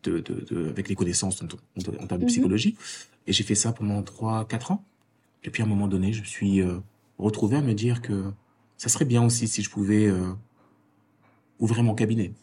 de, 0.04 0.20
de, 0.20 0.46
de 0.50 0.70
avec 0.70 0.90
les 0.90 0.96
connaissances 0.96 1.42
en, 1.42 1.46
en, 1.46 2.08
termes 2.08 2.22
de 2.22 2.26
mhm. 2.26 2.28
psychologie. 2.28 2.78
Et 3.28 3.34
j'ai 3.34 3.44
fait 3.44 3.56
ça 3.56 3.74
pendant 3.74 4.02
trois, 4.04 4.48
quatre 4.48 4.72
ans. 4.72 4.86
Et 5.44 5.50
puis 5.50 5.62
à 5.62 5.66
un 5.66 5.70
moment 5.70 5.88
donné, 5.88 6.14
je 6.14 6.22
me 6.22 6.26
suis 6.26 6.62
euh, 6.62 6.80
retrouvé 7.18 7.58
à 7.58 7.62
me 7.62 7.74
dire 7.74 8.02
que 8.02 8.32
ça 8.78 8.90
serait 8.90 9.06
bien 9.06 9.24
aussi 9.24 9.48
si 9.48 9.62
je 9.62 9.70
pouvais 9.70 10.08
euh, 10.08 10.32
ouvrir 11.60 11.84
mon 11.84 11.96
cabinet. 11.96 12.34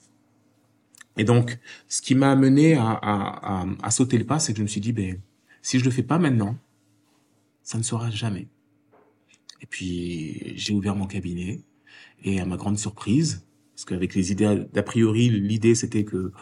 Et 1.16 1.24
donc, 1.24 1.58
ce 1.88 2.02
qui 2.02 2.14
m'a 2.14 2.30
amené 2.30 2.74
à, 2.74 2.90
à, 2.90 3.62
à, 3.62 3.66
à, 3.82 3.90
sauter 3.90 4.18
le 4.18 4.24
pas, 4.24 4.38
c'est 4.38 4.52
que 4.52 4.58
je 4.58 4.62
me 4.62 4.68
suis 4.68 4.80
dit, 4.80 4.92
ben, 4.92 5.18
si 5.62 5.78
je 5.78 5.84
le 5.84 5.90
fais 5.90 6.02
pas 6.02 6.18
maintenant, 6.18 6.56
ça 7.62 7.78
ne 7.78 7.82
sera 7.82 8.10
jamais. 8.10 8.48
Et 9.62 9.66
puis, 9.66 10.52
j'ai 10.56 10.74
ouvert 10.74 10.94
mon 10.94 11.06
cabinet, 11.06 11.62
et 12.22 12.40
à 12.40 12.44
ma 12.44 12.56
grande 12.56 12.78
surprise, 12.78 13.46
parce 13.74 13.84
qu'avec 13.84 14.14
les 14.14 14.32
idées 14.32 14.64
d'a 14.72 14.82
priori, 14.82 15.28
l'idée 15.28 15.74
c'était 15.74 16.04
que 16.04 16.32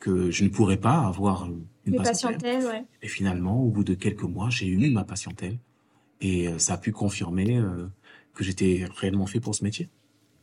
que 0.00 0.30
je 0.30 0.44
ne 0.44 0.50
pourrais 0.50 0.76
pas 0.76 0.98
avoir 1.06 1.48
une 1.86 1.96
patientèle. 1.96 2.66
ouais. 2.66 2.84
Et 3.00 3.08
finalement, 3.08 3.62
au 3.62 3.70
bout 3.70 3.84
de 3.84 3.94
quelques 3.94 4.24
mois, 4.24 4.50
j'ai 4.50 4.66
eu 4.66 4.90
ma 4.90 5.04
patientèle, 5.04 5.58
et 6.20 6.48
euh, 6.48 6.58
ça 6.58 6.74
a 6.74 6.78
pu 6.78 6.92
confirmer 6.92 7.58
euh, 7.58 7.86
que 8.34 8.44
j'étais 8.44 8.86
réellement 8.96 9.26
fait 9.26 9.40
pour 9.40 9.54
ce 9.54 9.64
métier. 9.64 9.88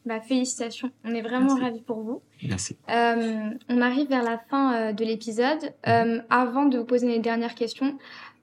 Bah, 0.06 0.20
félicitations, 0.20 0.90
on 1.06 1.14
est 1.14 1.22
vraiment 1.22 1.56
ravis 1.56 1.82
pour 1.82 2.02
vous. 2.02 2.22
Merci. 2.44 2.76
Euh, 2.90 3.52
on 3.70 3.82
arrive 3.82 4.10
vers 4.10 4.24
la 4.24 4.40
fin 4.50 4.74
euh, 4.74 4.94
de 4.94 5.06
l'épisode. 5.06 5.74
Euh, 5.88 6.22
avant 6.32 6.66
de 6.66 6.80
vous 6.80 6.86
poser 6.86 7.08
les 7.08 7.20
dernières 7.20 7.54
questions, 7.54 8.00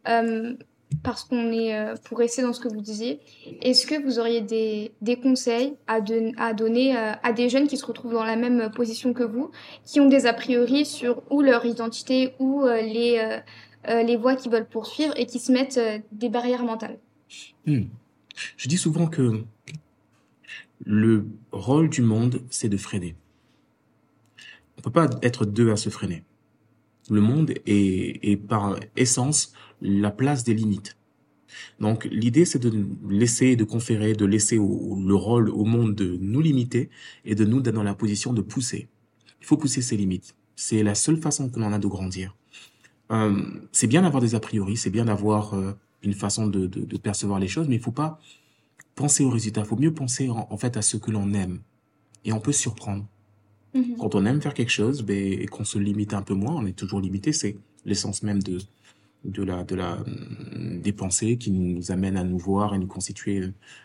euh, 0.09 0.55
parce 1.03 1.25
qu'on 1.25 1.51
est 1.51 2.01
pour 2.05 2.19
rester 2.19 2.43
dans 2.43 2.53
ce 2.53 2.61
que 2.61 2.69
vous 2.69 2.81
disiez, 2.81 3.21
est-ce 3.61 3.87
que 3.87 4.01
vous 4.01 4.21
auriez 4.21 4.41
des, 4.41 4.93
des 5.03 5.17
conseils 5.17 5.75
à, 5.89 6.01
de, 6.01 6.31
à 6.39 6.55
donner 6.55 6.97
à 6.97 7.33
des 7.33 7.49
jeunes 7.49 7.67
qui 7.67 7.77
se 7.77 7.85
retrouvent 7.85 8.15
dans 8.15 8.25
la 8.25 8.37
même 8.37 8.71
position 8.71 9.13
que 9.13 9.23
vous, 9.25 9.51
qui 9.85 10.01
ont 10.01 10.09
des 10.09 10.25
a 10.27 10.33
priori 10.33 10.87
sur 10.87 11.23
ou 11.31 11.43
leur 11.43 11.67
identité 11.67 12.33
ou 12.39 12.65
les, 12.67 13.39
les 13.87 14.17
voies 14.17 14.35
qu'ils 14.35 14.51
veulent 14.51 14.67
poursuivre 14.67 15.13
et 15.19 15.27
qui 15.27 15.41
se 15.41 15.53
mettent 15.53 15.79
des 16.11 16.31
barrières 16.31 16.65
mentales? 16.65 16.99
Hmm. 17.67 17.83
Je 18.57 18.69
dis 18.69 18.79
souvent 18.79 19.09
que 19.09 19.43
le 20.89 21.27
rôle 21.53 21.91
du 21.91 22.01
monde, 22.01 22.41
c'est 22.49 22.71
de 22.71 22.79
freiner. 22.79 23.15
On 24.79 24.81
peut 24.81 24.91
pas 24.91 25.11
être 25.21 25.45
deux 25.45 25.71
à 25.71 25.77
se 25.77 25.91
freiner. 25.91 26.25
Le 27.11 27.21
monde 27.21 27.53
est, 27.67 28.37
par 28.49 28.81
essence 28.97 29.53
la 29.83 30.11
place 30.11 30.45
des 30.45 30.55
limites. 30.55 30.97
Donc 31.79 32.07
l'idée 32.11 32.47
c'est 32.47 32.59
de 32.59 32.87
laisser, 33.09 33.55
de 33.55 33.65
conférer, 33.65 34.15
de 34.15 34.25
laisser 34.25 34.57
le 34.57 35.15
rôle 35.15 35.51
au 35.51 35.65
monde 35.65 35.95
de 35.95 36.17
nous 36.21 36.41
limiter 36.41 36.89
et 37.27 37.35
de 37.35 37.45
nous 37.45 37.61
dans 37.61 37.83
la 37.83 37.95
position 37.95 38.33
de 38.33 38.41
pousser. 38.41 38.89
Il 39.41 39.47
faut 39.47 39.59
pousser 39.59 39.83
ses 39.83 39.97
limites. 39.97 40.37
C'est 40.57 40.83
la 40.83 40.95
seule 40.95 41.19
façon 41.19 41.51
que 41.51 41.61
l'on 41.61 41.73
a 41.73 41.79
de 41.79 41.87
grandir. 41.87 42.35
Euh, 43.11 43.43
c'est 43.73 43.87
bien 43.87 44.03
d'avoir 44.03 44.23
des 44.23 44.35
a 44.35 44.41
priori, 44.41 44.77
c'est 44.79 44.91
bien 44.91 45.05
d'avoir 45.05 45.55
euh, 45.55 45.73
une 46.03 46.15
façon 46.15 46.47
de, 46.47 46.67
de, 46.67 46.97
percevoir 46.97 47.39
les 47.39 47.49
choses, 47.49 47.69
mais 47.69 47.77
il 47.77 47.83
faut 47.83 47.93
pas 47.93 48.21
penser 48.99 49.25
au 49.25 49.31
résultat. 49.31 49.61
Il 49.61 49.67
faut 49.67 49.77
mieux 49.77 49.95
penser 49.95 50.29
en, 50.29 50.57
fait 50.57 50.77
à 50.77 50.83
ce 50.83 50.97
que 50.97 51.13
l'on 51.13 51.33
aime. 51.33 51.61
Et 52.25 52.33
on 52.33 52.41
peut 52.41 52.53
surprendre. 52.53 53.07
Mhm. 53.75 53.97
Quand 53.99 54.15
on 54.17 54.27
aime 54.27 54.43
faire 54.43 54.55
quelque 54.55 54.73
chose, 54.73 55.03
ben, 55.03 55.17
et 55.17 55.47
qu'on 55.47 55.65
se 55.65 55.79
limite 55.79 56.15
un 56.15 56.23
peu 56.23 56.35
moins, 56.35 56.57
on 56.57 56.67
est 56.67 56.77
toujours 56.77 57.01
limité. 57.01 57.33
C'est 57.33 57.57
l'essence 57.85 58.23
même 58.23 58.43
de 58.43 58.59
de 59.25 59.43
la 59.43 59.65
de 59.65 59.75
la 59.75 59.99
des 60.83 60.93
pensées 60.93 61.39
qui 61.39 61.51
nous 61.51 61.91
amènent 61.93 62.17
à 62.17 62.25
nous 62.25 62.39
voir 62.39 62.75
et 62.75 62.79
nous 62.79 62.87
constituer 62.87 63.37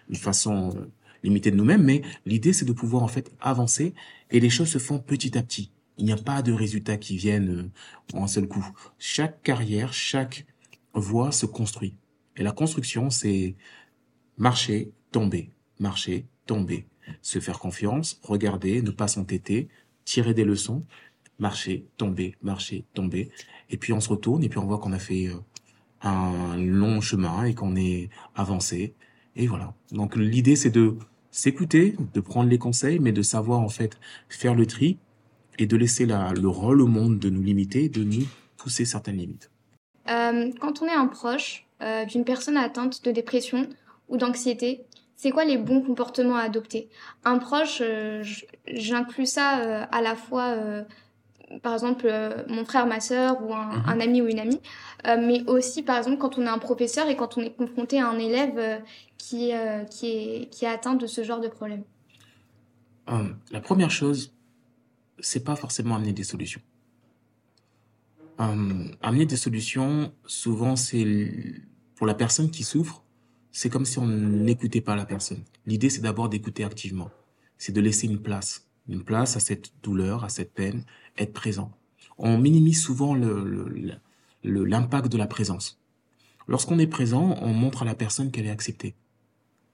une 0.10 0.16
façon 0.16 0.72
euh, 0.76 0.90
limitée 1.24 1.52
de 1.52 1.58
nous-mêmes. 1.58 1.84
Mais 1.84 2.02
l'idée, 2.26 2.54
c'est 2.54 2.66
de 2.66 2.74
pouvoir 2.74 3.04
en 3.04 3.08
fait 3.08 3.32
avancer 3.40 3.94
et 4.32 4.40
les 4.40 4.50
choses 4.50 4.70
se 4.70 4.80
font 4.80 5.00
petit 5.00 5.38
à 5.38 5.44
petit. 5.44 5.72
Il 6.00 6.06
n'y 6.06 6.12
a 6.12 6.18
pas 6.18 6.42
de 6.42 6.54
résultats 6.54 6.98
qui 6.98 7.18
viennent 7.18 7.72
euh, 8.14 8.18
en 8.18 8.24
un 8.24 8.28
seul 8.28 8.48
coup. 8.48 8.66
Chaque 8.98 9.44
carrière, 9.44 9.94
chaque 9.94 10.46
voie 10.96 11.32
se 11.32 11.46
construit. 11.46 11.94
Et 12.36 12.44
la 12.44 12.52
construction, 12.52 13.12
c'est 13.12 13.56
marcher, 14.38 14.92
tomber, 15.12 15.50
marcher, 15.80 16.26
tomber, 16.46 16.86
se 17.22 17.40
faire 17.40 17.60
confiance, 17.60 18.20
regarder, 18.24 18.82
ne 18.82 18.92
pas 18.92 19.08
s'entêter, 19.08 19.70
tirer 20.06 20.34
des 20.34 20.44
leçons, 20.44 20.86
marcher, 21.40 21.86
tomber, 21.98 22.36
marcher, 22.42 22.86
tomber, 22.94 23.32
et 23.70 23.78
puis 23.78 23.94
on 23.94 24.00
se 24.00 24.10
retourne 24.10 24.44
et 24.44 24.50
puis 24.50 24.60
on 24.60 24.66
voit 24.66 24.78
qu'on 24.78 24.94
a 24.94 25.00
fait 25.00 25.28
euh, 25.28 25.36
un 26.02 26.58
long 26.58 27.02
chemin 27.02 27.46
et 27.46 27.54
qu'on 27.54 27.76
est 27.76 28.10
avancé, 28.36 28.94
et 29.36 29.48
voilà. 29.48 29.74
Donc 29.92 30.16
l'idée 30.16 30.56
c'est 30.56 30.70
de 30.70 30.98
s'écouter, 31.32 31.96
de 32.14 32.20
prendre 32.20 32.50
les 32.50 32.60
conseils, 32.60 33.00
mais 33.00 33.12
de 33.12 33.22
savoir 33.22 33.60
en 33.60 33.70
fait 33.70 33.98
faire 34.30 34.54
le 34.56 34.66
tri 34.66 34.98
et 35.58 35.66
de 35.66 35.76
laisser 35.76 36.06
la, 36.06 36.34
le 36.34 36.48
rôle 36.48 36.82
au 36.82 36.88
monde 36.88 37.20
de 37.20 37.30
nous 37.30 37.42
limiter, 37.42 37.90
de 37.90 38.04
nous 38.04 38.26
pousser 38.58 38.86
certaines 38.86 39.18
limites. 39.18 39.50
Euh, 40.10 40.52
quand 40.60 40.82
on 40.82 40.86
est 40.86 40.94
un 40.94 41.08
proche 41.08 41.66
euh, 41.82 42.06
d'une 42.06 42.26
personne 42.26 42.58
atteinte 42.58 43.04
de 43.04 43.12
dépression 43.12 43.68
ou 44.14 44.18
d'anxiété, 44.18 44.86
c'est 45.16 45.32
quoi 45.32 45.44
les 45.44 45.58
bons 45.58 45.82
comportements 45.82 46.36
à 46.36 46.44
adopter? 46.44 46.90
Un 47.26 47.40
proche, 47.40 47.80
euh, 47.82 48.24
j'inclus 48.68 49.26
ça 49.26 49.60
euh, 49.60 49.86
à 49.92 50.02
la 50.02 50.16
fois, 50.16 50.52
euh, 50.52 50.84
par 51.62 51.74
exemple, 51.74 52.12
mon 52.48 52.64
frère, 52.66 52.86
ma 52.86 53.00
sœur 53.00 53.42
ou 53.44 53.54
un, 53.54 53.96
mhm. 53.96 54.02
ami 54.02 54.22
ou 54.22 54.28
une 54.28 54.40
amie, 54.40 54.62
mais 55.06 55.44
aussi, 55.48 55.84
par 55.84 55.98
exemple, 55.98 56.18
quand 56.18 56.38
on 56.38 56.44
est 56.44 56.50
un 56.50 56.60
professeur 56.60 57.10
et 57.10 57.16
quand 57.16 57.38
on 57.38 57.42
est 57.42 57.56
confronté 57.56 58.00
à 58.00 58.08
un 58.08 58.18
élève 58.18 58.82
qui, 59.18 59.52
qui, 59.90 60.08
est, 60.08 60.50
qui 60.50 60.66
est 60.66 60.68
atteint 60.68 60.96
de 60.96 61.06
ce 61.06 61.24
genre 61.24 61.42
de 61.42 61.48
problème. 61.48 61.84
la 63.52 63.62
première 63.62 63.92
chose, 63.92 64.34
c'est 65.20 65.44
pas 65.44 65.56
forcément 65.56 65.96
amener 65.96 66.14
des 66.14 66.24
solutions. 66.24 66.62
amener 68.38 69.26
des 69.26 69.38
solutions, 69.38 70.12
souvent, 70.26 70.76
c'est 70.76 71.06
pour 71.96 72.08
la 72.08 72.16
personne 72.16 72.50
qui 72.50 72.64
souffre, 72.64 73.03
c'est 73.54 73.70
comme 73.70 73.86
si 73.86 74.00
on 74.00 74.08
n'écoutait 74.08 74.82
pas 74.82 74.96
la 74.96 75.06
personne. 75.06 75.44
L'idée, 75.68 75.92
c'est 75.92 76.02
d'abord 76.02 76.28
d'écouter 76.28 76.64
activement. 76.64 77.12
C'est 77.60 77.72
de 77.72 77.80
laisser 77.80 78.08
une 78.08 78.20
place, 78.20 78.68
une 78.90 79.04
place 79.04 79.38
à 79.38 79.40
cette 79.40 79.72
douleur, 79.84 80.24
à 80.26 80.30
cette 80.30 80.54
peine, 80.54 80.84
être 81.18 81.34
présent. 81.34 81.72
On 82.18 82.40
minimise 82.40 82.82
souvent 82.82 83.14
le, 83.14 84.00
l'impact 84.44 85.12
de 85.12 85.18
la 85.18 85.28
présence. 85.28 85.80
Lorsqu'on 86.48 86.80
est 86.80 86.88
présent, 86.88 87.38
on 87.42 87.54
montre 87.54 87.84
à 87.84 87.86
la 87.86 87.94
personne 87.94 88.32
qu'elle 88.32 88.48
est 88.48 88.52
acceptée, 88.52 88.96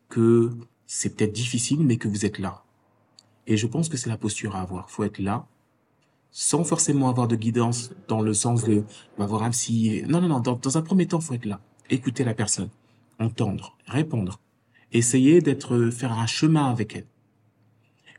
que 0.10 0.52
c'est 0.86 1.16
peut-être 1.16 1.34
difficile, 1.34 1.80
mais 1.80 1.96
que 1.96 2.10
vous 2.10 2.26
êtes 2.26 2.38
là. 2.38 2.66
Et 3.48 3.56
je 3.56 3.66
pense 3.66 3.88
que 3.88 3.96
c'est 3.96 4.10
la 4.10 4.18
posture 4.18 4.58
à 4.58 4.62
avoir. 4.62 4.92
Faut 4.92 5.06
être 5.06 5.20
là, 5.20 5.48
sans 6.32 6.66
forcément 6.66 7.10
avoir 7.10 7.30
de 7.30 7.38
guidance 7.38 7.92
dans 8.10 8.22
le 8.22 8.34
sens 8.34 8.66
de 8.66 8.84
avoir 9.18 9.44
un 9.44 9.52
psy. 9.52 10.04
Non, 10.08 10.20
non, 10.20 10.28
non. 10.28 10.40
Dans, 10.42 10.58
dans 10.58 10.78
un 10.78 10.82
premier 10.82 11.08
temps, 11.08 11.22
faut 11.22 11.34
être 11.34 11.46
là. 11.46 11.62
Écouter 11.90 12.26
la 12.26 12.34
personne 12.34 12.70
entendre, 13.20 13.78
répondre, 13.86 14.40
essayer 14.92 15.42
d'être, 15.42 15.90
faire 15.90 16.14
un 16.14 16.26
chemin 16.26 16.70
avec 16.70 16.96
elle. 16.96 17.08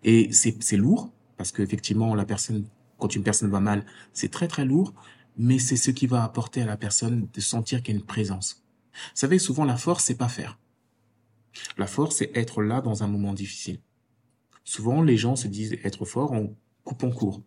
Et 0.02 0.32
c'est, 0.32 0.76
lourd, 0.76 1.12
parce 1.36 1.52
qu'effectivement, 1.52 2.14
la 2.14 2.24
personne, 2.24 2.66
quand 2.98 3.14
une 3.14 3.22
personne 3.22 3.50
va 3.50 3.60
mal, 3.60 3.84
c'est 4.12 4.30
très 4.30 4.48
très 4.48 4.64
lourd, 4.64 4.94
mais 5.36 5.58
c'est 5.58 5.76
ce 5.76 5.90
qui 5.90 6.06
va 6.06 6.24
apporter 6.24 6.62
à 6.62 6.66
la 6.66 6.76
personne 6.76 7.28
de 7.32 7.40
sentir 7.40 7.82
qu'il 7.82 7.94
y 7.94 7.96
a 7.96 8.00
une 8.00 8.06
présence. 8.06 8.64
Vous 8.92 8.98
savez, 9.14 9.38
souvent 9.38 9.64
la 9.64 9.76
force, 9.76 10.04
c'est 10.04 10.16
pas 10.16 10.28
faire. 10.28 10.58
La 11.76 11.86
force, 11.86 12.16
c'est 12.16 12.30
être 12.36 12.62
là 12.62 12.80
dans 12.80 13.02
un 13.02 13.08
moment 13.08 13.34
difficile. 13.34 13.80
Souvent, 14.64 15.02
les 15.02 15.16
gens 15.16 15.36
se 15.36 15.48
disent 15.48 15.76
être 15.84 16.04
fort 16.04 16.32
en 16.32 16.54
coupant 16.84 17.10
court. 17.10 17.42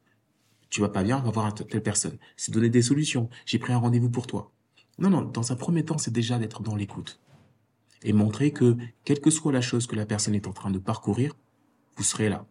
Tu 0.70 0.82
vas 0.82 0.90
pas 0.90 1.04
bien, 1.04 1.20
on 1.20 1.24
va 1.24 1.32
voir 1.32 1.54
telle 1.54 1.84
personne. 1.84 2.18
C'est 2.36 2.52
donner 2.52 2.70
des 2.70 2.82
solutions. 2.82 3.30
J'ai 3.46 3.60
pris 3.60 3.74
un 3.74 3.78
rendez-vous 3.78 4.10
pour 4.10 4.28
toi. 4.28 4.52
Non, 4.98 5.10
non, 5.10 5.22
dans 5.22 5.52
un 5.52 5.56
premier 5.56 5.86
temps, 5.86 5.98
c'est 5.98 6.12
déjà 6.12 6.38
d'être 6.38 6.62
dans 6.62 6.76
l'écoute 6.76 7.20
et 8.04 8.14
montrer 8.14 8.52
que, 8.52 8.78
quelle 9.04 9.22
que 9.22 9.30
soit 9.30 9.52
la 9.52 9.62
chose 9.62 9.88
que 9.88 9.96
la 9.96 10.06
personne 10.06 10.36
est 10.36 10.48
en 10.48 10.54
train 10.54 10.72
de 10.72 10.80
parcourir, 10.80 11.36
vous 11.96 12.04
serez 12.04 12.30
là. 12.30 12.46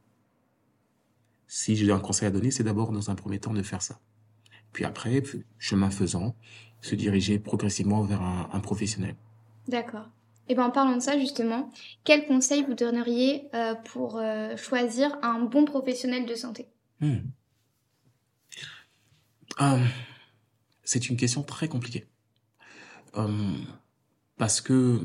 Si 1.46 1.76
j'ai 1.76 1.90
un 1.92 2.00
conseil 2.00 2.28
à 2.28 2.30
donner, 2.30 2.50
c'est 2.50 2.64
d'abord 2.64 2.92
dans 2.92 3.10
un 3.10 3.14
premier 3.14 3.38
temps 3.38 3.52
de 3.52 3.62
faire 3.62 3.82
ça. 3.82 4.00
Puis 4.72 4.84
après, 4.84 5.22
chemin 5.58 5.90
faisant, 5.90 6.34
se 6.80 6.94
diriger 6.94 7.38
progressivement 7.38 8.02
vers 8.02 8.22
un, 8.22 8.60
professionnel. 8.60 9.16
D'accord. 9.68 10.08
Et 10.48 10.54
ben 10.54 10.64
en 10.64 10.70
parlant 10.70 10.96
de 10.96 11.00
ça 11.00 11.18
justement, 11.18 11.70
quel 12.04 12.26
conseil 12.26 12.64
vous 12.64 12.74
donneriez 12.74 13.48
euh, 13.54 13.74
pour 13.74 14.16
euh, 14.16 14.56
choisir 14.56 15.16
un 15.22 15.40
bon 15.40 15.64
professionnel 15.64 16.26
de 16.26 16.34
santé? 16.34 16.66
Hmm. 17.00 17.18
euh, 19.60 19.86
C'est 20.82 21.08
une 21.08 21.16
question 21.16 21.42
très 21.42 21.68
compliquée 21.68 22.06
parce 24.42 24.60
que 24.60 24.98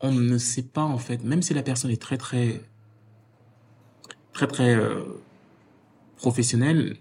on 0.00 0.12
ne 0.12 0.36
sait 0.36 0.64
pas 0.64 0.82
en 0.82 0.98
fait, 0.98 1.24
même 1.24 1.40
si 1.40 1.54
la 1.54 1.62
personne 1.62 1.90
est 1.90 2.02
très 2.02 2.18
très 2.18 2.60
très 4.34 4.46
très 4.46 4.74
euh, 4.74 5.04
professionnelle, 6.18 6.98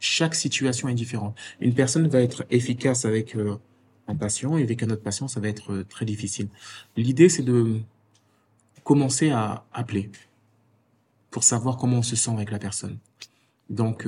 chaque 0.00 0.34
situation 0.34 0.88
est 0.88 0.94
différente. 0.94 1.36
Une 1.60 1.74
personne 1.74 2.08
va 2.08 2.22
être 2.22 2.46
efficace 2.48 3.04
avec 3.04 3.36
euh, 3.36 3.58
un 4.06 4.16
patient 4.16 4.56
et 4.56 4.62
avec 4.62 4.82
un 4.82 4.88
autre 4.88 5.02
patient, 5.02 5.28
ça 5.28 5.38
va 5.38 5.48
être 5.48 5.74
euh, 5.74 5.84
très 5.84 6.06
difficile. 6.06 6.48
L'idée 6.96 7.28
c'est 7.28 7.42
de 7.42 7.78
commencer 8.84 9.28
à 9.28 9.66
appeler 9.74 10.10
pour 11.30 11.44
savoir 11.44 11.76
comment 11.76 11.98
on 11.98 12.02
se 12.02 12.16
sent 12.16 12.30
avec 12.30 12.50
la 12.50 12.58
personne. 12.58 12.96
Donc, 13.68 14.04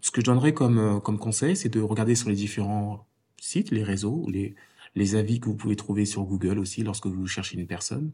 ce 0.00 0.10
que 0.10 0.22
je 0.22 0.24
donnerais 0.24 0.54
comme 0.54 0.98
comme 1.02 1.18
conseil, 1.18 1.56
c'est 1.56 1.68
de 1.68 1.82
regarder 1.82 2.14
sur 2.14 2.30
les 2.30 2.34
différents 2.34 3.04
sites, 3.36 3.70
les 3.70 3.84
réseaux, 3.84 4.24
les 4.30 4.54
les 4.94 5.14
avis 5.14 5.40
que 5.40 5.46
vous 5.46 5.54
pouvez 5.54 5.76
trouver 5.76 6.04
sur 6.04 6.24
Google 6.24 6.58
aussi 6.58 6.82
lorsque 6.82 7.06
vous 7.06 7.26
cherchez 7.26 7.58
une 7.58 7.66
personne. 7.66 8.10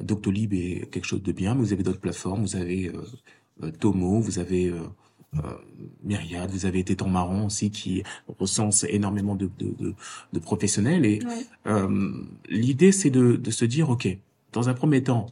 Doctolib 0.00 0.52
est 0.52 0.90
quelque 0.90 1.06
chose 1.06 1.22
de 1.22 1.32
bien, 1.32 1.54
mais 1.54 1.62
vous 1.62 1.72
avez 1.72 1.82
d'autres 1.82 2.00
plateformes. 2.00 2.42
Vous 2.42 2.56
avez 2.56 2.88
euh, 2.88 3.02
euh, 3.62 3.70
Tomo, 3.70 4.20
vous 4.20 4.38
avez 4.38 4.68
euh, 4.68 5.40
Myriad, 6.02 6.50
vous 6.50 6.66
avez 6.66 6.84
Téton 6.84 7.08
Marron 7.08 7.46
aussi 7.46 7.70
qui 7.70 8.02
recense 8.38 8.84
énormément 8.84 9.34
de, 9.34 9.50
de, 9.58 10.38
professionnels. 10.38 11.04
Et 11.04 11.20
l'idée, 12.48 12.92
c'est 12.92 13.10
de, 13.10 13.36
de 13.36 13.50
se 13.50 13.64
dire, 13.64 13.90
OK, 13.90 14.08
dans 14.52 14.68
un 14.68 14.74
premier 14.74 15.02
temps, 15.02 15.26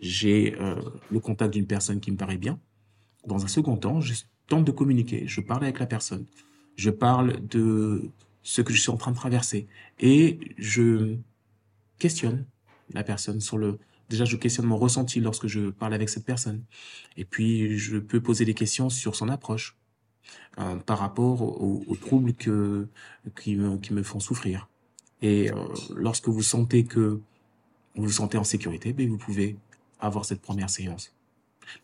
j'ai 0.00 0.56
le 1.10 1.20
contact 1.20 1.52
d'une 1.52 1.66
personne 1.66 2.00
qui 2.00 2.10
me 2.10 2.16
paraît 2.16 2.36
bien. 2.36 2.58
Dans 3.26 3.44
un 3.44 3.48
second 3.48 3.76
temps, 3.76 4.00
je 4.00 4.14
tente 4.48 4.64
de 4.64 4.72
communiquer. 4.72 5.24
Je 5.26 5.40
parle 5.40 5.64
avec 5.64 5.78
la 5.78 5.86
personne. 5.86 6.24
Je 6.76 6.90
parle 6.90 7.46
de 7.48 8.10
ce 8.42 8.62
que 8.62 8.72
je 8.72 8.80
suis 8.80 8.90
en 8.90 8.96
train 8.96 9.10
de 9.10 9.16
traverser. 9.16 9.66
Et 10.00 10.38
je 10.58 11.16
questionne 11.98 12.44
la 12.92 13.02
personne 13.02 13.40
sur 13.40 13.58
le... 13.58 13.78
Déjà, 14.08 14.24
je 14.24 14.36
questionne 14.36 14.66
mon 14.66 14.78
ressenti 14.78 15.20
lorsque 15.20 15.46
je 15.46 15.68
parle 15.70 15.92
avec 15.92 16.08
cette 16.08 16.24
personne. 16.24 16.62
Et 17.16 17.24
puis, 17.24 17.76
je 17.76 17.98
peux 17.98 18.20
poser 18.20 18.44
des 18.46 18.54
questions 18.54 18.88
sur 18.88 19.14
son 19.14 19.28
approche 19.28 19.76
euh, 20.58 20.76
par 20.76 20.98
rapport 20.98 21.42
aux, 21.42 21.96
troubles 22.00 22.32
que, 22.32 22.88
qui, 23.38 23.56
me, 23.56 23.76
qui 23.76 23.92
me 23.92 24.02
font 24.02 24.20
souffrir. 24.20 24.68
Et 25.20 25.50
euh, 25.50 25.54
lorsque 25.94 26.28
vous 26.28 26.42
sentez 26.42 26.84
que 26.84 27.20
vous 27.96 28.04
vous 28.04 28.10
sentez 28.10 28.38
en 28.38 28.44
sécurité, 28.44 28.92
ben, 28.92 29.08
vous 29.08 29.18
pouvez 29.18 29.56
avoir 30.00 30.24
cette 30.24 30.40
première 30.40 30.70
séance. 30.70 31.12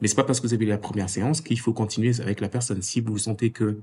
Mais 0.01 0.09
c'est 0.09 0.15
pas 0.15 0.25
parce 0.25 0.41
que 0.41 0.47
vous 0.47 0.55
avez 0.55 0.67
la 0.67 0.79
première 0.79 1.11
séance 1.11 1.41
qu'il 1.41 1.59
faut 1.59 1.73
continuer 1.73 2.19
avec 2.21 2.41
la 2.41 2.49
personne. 2.49 2.81
Si 2.83 3.01
vous 3.01 3.19
sentez 3.19 3.51
que 3.51 3.81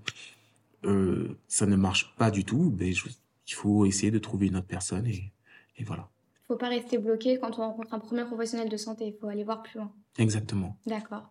euh, 0.85 1.37
ça 1.47 1.65
ne 1.65 1.75
marche 1.75 2.15
pas 2.17 2.31
du 2.31 2.43
tout, 2.45 2.69
ben, 2.71 2.87
il 2.87 3.53
faut 3.53 3.85
essayer 3.85 4.11
de 4.11 4.19
trouver 4.19 4.47
une 4.47 4.57
autre 4.57 4.67
personne 4.67 5.05
et, 5.05 5.31
et 5.77 5.83
voilà. 5.83 6.09
Il 6.43 6.47
faut 6.47 6.55
pas 6.57 6.69
rester 6.69 6.97
bloqué 6.97 7.39
quand 7.39 7.59
on 7.59 7.61
rencontre 7.61 7.93
un 7.93 7.99
premier 7.99 8.25
professionnel 8.25 8.69
de 8.69 8.77
santé, 8.77 9.07
il 9.07 9.13
faut 9.19 9.27
aller 9.27 9.43
voir 9.43 9.63
plus 9.63 9.77
loin. 9.77 9.91
Exactement. 10.17 10.77
D'accord. 10.85 11.29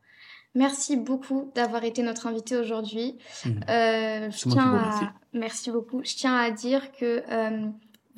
Merci 0.55 0.97
beaucoup 0.97 1.53
d'avoir 1.55 1.85
été 1.85 2.03
notre 2.03 2.27
invité 2.27 2.57
aujourd'hui. 2.57 3.19
Mmh. 3.45 3.49
Euh, 3.69 4.31
je 4.31 4.49
tiens 4.49 4.75
à... 4.75 5.13
Merci 5.33 5.71
beaucoup. 5.71 6.03
Je 6.03 6.17
tiens 6.17 6.37
à 6.37 6.51
dire 6.51 6.91
que 6.91 7.23
euh, 7.31 7.69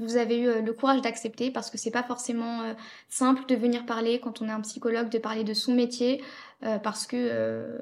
vous 0.03 0.17
avez 0.17 0.39
eu 0.39 0.49
euh, 0.49 0.61
le 0.61 0.73
courage 0.73 1.01
d'accepter 1.01 1.51
parce 1.51 1.71
que 1.71 1.79
c'est 1.79 1.91
pas 1.91 2.03
forcément 2.03 2.63
euh, 2.63 2.75
simple 3.09 3.45
de 3.47 3.55
venir 3.55 3.87
parler 3.87 4.21
quand 4.21 4.43
on 4.43 4.49
est 4.49 4.53
un 4.53 4.61
psychologue, 4.61 5.09
de 5.09 5.19
parler 5.19 5.45
de 5.45 5.55
son 5.55 5.75
métier. 5.75 6.23
Euh, 6.65 6.79
parce 6.79 7.09
que 7.09 7.17
euh, 7.19 7.79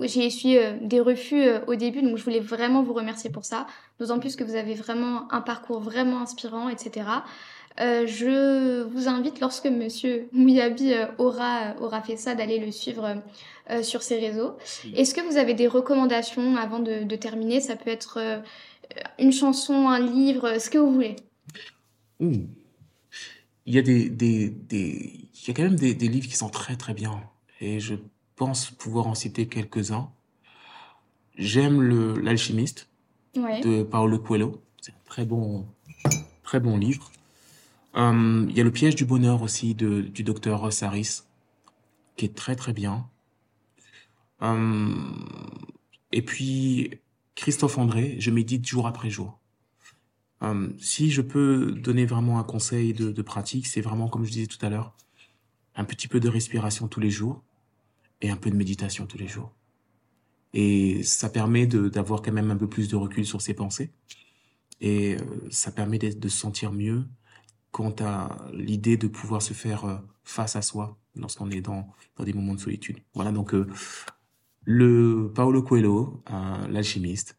j'ai 0.00 0.24
essuyé 0.24 0.64
euh, 0.64 0.72
des 0.80 1.00
refus 1.00 1.44
au 1.66 1.74
début, 1.74 2.00
donc 2.00 2.16
je 2.16 2.24
voulais 2.24 2.40
vraiment 2.40 2.82
vous 2.82 2.94
remercier 2.94 3.28
pour 3.28 3.44
ça, 3.44 3.66
d'autant 4.00 4.18
plus 4.18 4.36
que 4.36 4.44
vous 4.44 4.54
avez 4.54 4.74
vraiment 4.74 5.30
un 5.30 5.42
parcours 5.42 5.80
vraiment 5.80 6.20
inspirant, 6.20 6.70
etc. 6.70 7.06
je 7.78 8.84
vous 8.84 9.08
invite, 9.08 9.40
lorsque 9.40 9.66
Monsieur 9.66 10.28
Mouyabi 10.32 10.94
aura, 11.18 11.74
aura 11.80 12.00
fait 12.00 12.16
ça, 12.16 12.34
d'aller 12.34 12.58
le 12.58 12.72
suivre 12.72 13.16
sur 13.82 14.02
ses 14.02 14.18
réseaux. 14.18 14.56
Est-ce 14.96 15.14
que 15.14 15.20
vous 15.20 15.36
avez 15.36 15.54
des 15.54 15.68
recommandations 15.68 16.56
avant 16.56 16.78
de, 16.78 17.04
de 17.04 17.16
terminer? 17.16 17.60
Ça 17.60 17.76
peut 17.76 17.90
être 17.90 18.18
une 19.18 19.32
chanson, 19.32 19.88
un 19.88 20.00
livre, 20.00 20.58
ce 20.58 20.70
que 20.70 20.78
vous 20.78 20.92
voulez. 20.92 21.16
Il 22.22 23.74
y 23.74 23.78
a 23.78 23.82
des, 23.82 24.08
des, 24.08 24.48
des, 24.48 25.28
il 25.34 25.48
y 25.48 25.50
a 25.50 25.54
quand 25.54 25.62
même 25.64 25.76
des, 25.76 25.94
des 25.94 26.08
livres 26.08 26.28
qui 26.28 26.36
sont 26.36 26.48
très 26.48 26.76
très 26.76 26.94
bien. 26.94 27.22
Et 27.60 27.80
je 27.80 27.94
pense 28.36 28.70
pouvoir 28.70 29.06
en 29.06 29.14
citer 29.14 29.46
quelques-uns. 29.46 30.10
J'aime 31.36 31.80
le 31.80 32.14
l'alchimiste 32.20 32.88
de 33.34 33.82
Paolo 33.82 34.18
Coelho. 34.18 34.62
C'est 34.80 34.92
un 34.92 35.04
très 35.04 35.24
bon, 35.24 35.66
très 36.42 36.60
bon 36.60 36.76
livre. 36.76 37.10
Euh, 37.96 38.46
il 38.48 38.56
y 38.56 38.60
a 38.60 38.64
le 38.64 38.72
piège 38.72 38.94
du 38.94 39.04
bonheur 39.04 39.42
aussi 39.42 39.74
de, 39.74 40.00
du 40.00 40.22
docteur 40.22 40.60
Ross 40.60 40.82
Harris, 40.82 41.22
qui 42.16 42.24
est 42.26 42.34
très 42.34 42.56
très 42.56 42.72
bien. 42.72 43.08
Euh, 44.42 44.94
et 46.10 46.22
puis 46.22 46.98
Christophe 47.34 47.78
André, 47.78 48.16
je 48.18 48.30
médite 48.30 48.66
jour 48.66 48.86
après 48.86 49.10
jour. 49.10 49.38
Euh, 50.42 50.70
si 50.78 51.10
je 51.10 51.22
peux 51.22 51.72
donner 51.72 52.04
vraiment 52.04 52.38
un 52.38 52.44
conseil 52.44 52.92
de, 52.92 53.22
pratique, 53.22 53.66
c'est 53.66 53.80
vraiment, 53.80 54.08
comme 54.08 54.24
je 54.24 54.32
disais 54.32 54.46
tout 54.46 54.64
à 54.64 54.70
l'heure, 54.70 54.94
un 55.76 55.84
petit 55.84 56.08
peu 56.08 56.20
de 56.20 56.28
respiration 56.28 56.88
tous 56.88 57.00
les 57.00 57.10
jours 57.10 57.42
et 58.20 58.30
un 58.30 58.36
peu 58.36 58.50
de 58.50 58.56
méditation 58.56 59.06
tous 59.06 59.18
les 59.18 59.28
jours. 59.28 59.52
Et 60.52 61.02
ça 61.02 61.30
permet 61.30 61.66
d'avoir 61.66 62.22
quand 62.22 62.32
même 62.32 62.50
un 62.50 62.56
peu 62.56 62.68
plus 62.68 62.88
de 62.88 62.96
recul 62.96 63.24
sur 63.24 63.40
ses 63.40 63.54
pensées. 63.54 63.90
Et 64.80 65.16
euh, 65.16 65.48
ça 65.50 65.70
permet 65.70 65.98
de 65.98 66.28
se 66.28 66.36
sentir 66.36 66.72
mieux 66.72 67.04
quant 67.70 67.94
à 68.00 68.36
l'idée 68.52 68.96
de 68.96 69.06
pouvoir 69.06 69.40
se 69.40 69.54
faire 69.54 69.84
euh, 69.84 69.96
face 70.24 70.56
à 70.56 70.62
soi 70.62 70.98
lorsqu'on 71.14 71.50
est 71.50 71.60
dans, 71.60 71.88
des 72.18 72.32
moments 72.32 72.54
de 72.54 72.60
solitude. 72.60 72.98
Voilà, 73.14 73.32
donc 73.32 73.54
le 74.64 75.32
Paolo 75.34 75.62
Coelho, 75.62 76.22
l'alchimiste, 76.70 77.38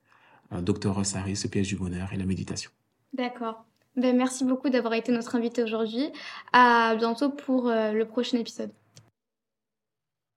Dr. 0.52 0.94
Rossari, 0.94 1.36
ce 1.36 1.48
piège 1.48 1.70
du 1.70 1.76
bonheur 1.76 2.14
et 2.14 2.18
la 2.18 2.26
méditation. 2.26 2.70
D'accord. 3.14 3.66
Ben, 3.96 4.16
merci 4.18 4.44
beaucoup 4.44 4.70
d'avoir 4.70 4.94
été 4.96 5.12
notre 5.12 5.36
invité 5.36 5.64
aujourd'hui. 5.64 6.12
À 6.52 6.96
bientôt 6.96 7.30
pour 7.30 7.70
euh, 7.70 7.92
le 7.92 8.06
prochain 8.06 8.38
épisode. 8.40 8.72